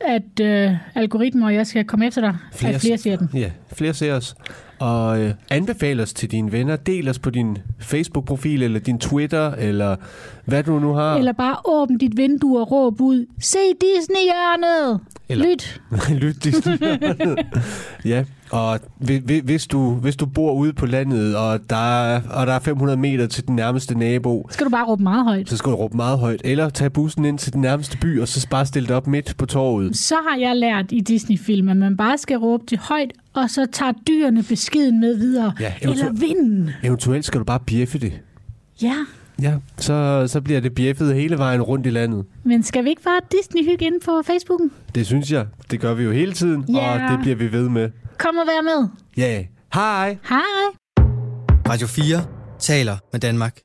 [0.00, 3.30] at øh, algoritmer og jeg skal komme efter dig, flere, at flere ser den.
[3.34, 4.34] Ja, flere ser os.
[4.78, 6.76] Og øh, anbefal os til dine venner.
[6.76, 9.96] Del os på din Facebook-profil, eller din Twitter, eller
[10.44, 11.16] hvad du nu har.
[11.16, 15.00] Eller bare åbn dit vindue og råb ud, se Disney-hjørnet!
[15.30, 15.80] Lyt!
[16.22, 16.78] Lyt Disney.
[18.12, 22.20] ja, og hvi- hvi- hvis du, hvis du bor ude på landet, og der, er,
[22.30, 25.48] og der er 500 meter til den nærmeste nabo, Skal du bare råbe meget højt.
[25.50, 26.40] så skal du råbe meget højt.
[26.44, 29.34] Eller tage bussen ind til den nærmeste by, og så bare stille dig op midt
[29.38, 29.96] på torvet.
[29.96, 33.66] Så har jeg lært i Disney-film, at man bare skal råbe det højt, og så
[33.72, 35.52] tager dyrene beskeden med videre.
[35.60, 36.70] Ja, Eller vinden.
[36.82, 38.12] Eventuelt skal du bare bjeffe det.
[38.82, 38.94] Ja,
[39.42, 42.24] Ja, så, så bliver det bjeffet hele vejen rundt i landet.
[42.44, 44.70] men skal vi ikke bare Disney-hygge inde på Facebooken?
[44.94, 45.46] Det synes jeg.
[45.70, 46.92] Det gør vi jo hele tiden, Ja.
[47.06, 47.90] og det bliver vi ved med.
[48.18, 48.88] Kom og vær med.
[49.16, 49.44] Ja, yeah.
[49.74, 50.18] hej!
[50.28, 50.68] Hej!
[51.68, 52.24] Radio 4
[52.58, 53.60] taler med Danmark.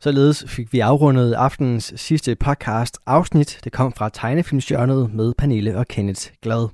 [0.00, 3.60] Således fik vi afrundet aftenens sidste podcast afsnit.
[3.64, 6.68] Det kom fra tegnefilmsjørnet med Pernille og Kenneth Glad.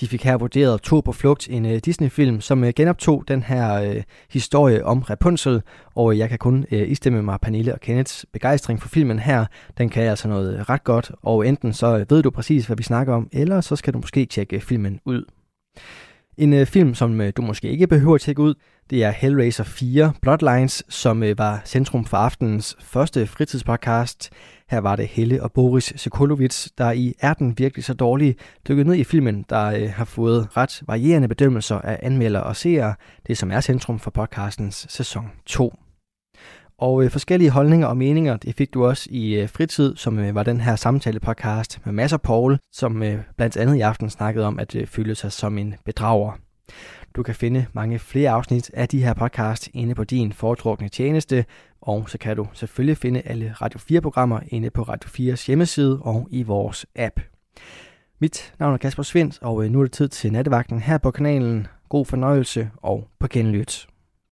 [0.00, 3.90] De fik her vurderet To på flugt, en uh, Disney-film, som uh, genoptog den her
[3.90, 5.62] uh, historie om Rapunzel,
[5.94, 9.46] og jeg kan kun uh, istemme mig Pernille og Kenneths begejstring for filmen her.
[9.78, 12.76] Den kan altså noget øh, ret godt, og enten så øh, ved du præcis, hvad
[12.76, 15.24] vi snakker om, eller så skal du måske tjekke filmen ud.
[16.38, 18.54] En øh, film, som øh, du måske ikke behøver at tjekke ud,
[18.90, 24.30] det er Hellraiser 4 Bloodlines, som øh, var centrum for aftenens første fritidspodcast.
[24.70, 28.36] Her var det Helle og Boris Sokolovic, der i Er den virkelig så dårlig
[28.68, 32.94] dykkede ned i filmen, der øh, har fået ret varierende bedømmelser af anmeldere og seere,
[33.26, 35.74] det som er centrum for podcastens sæson 2.
[36.78, 40.34] Og øh, forskellige holdninger og meninger, det fik du også i øh, fritid, som øh,
[40.34, 44.46] var den her samtale-podcast med Mads og Paul, som øh, blandt andet i aften snakkede
[44.46, 46.32] om at øh, føle sig som en bedrager.
[47.16, 51.44] Du kan finde mange flere afsnit af de her podcast inde på din foretrukne tjeneste,
[51.80, 56.28] og så kan du selvfølgelig finde alle Radio 4-programmer inde på Radio 4's hjemmeside og
[56.30, 57.20] i vores app.
[58.20, 61.10] Mit navn er Kasper Svendt, og øh, nu er det tid til nattevagten her på
[61.10, 61.66] kanalen.
[61.88, 63.86] God fornøjelse og på genlyt.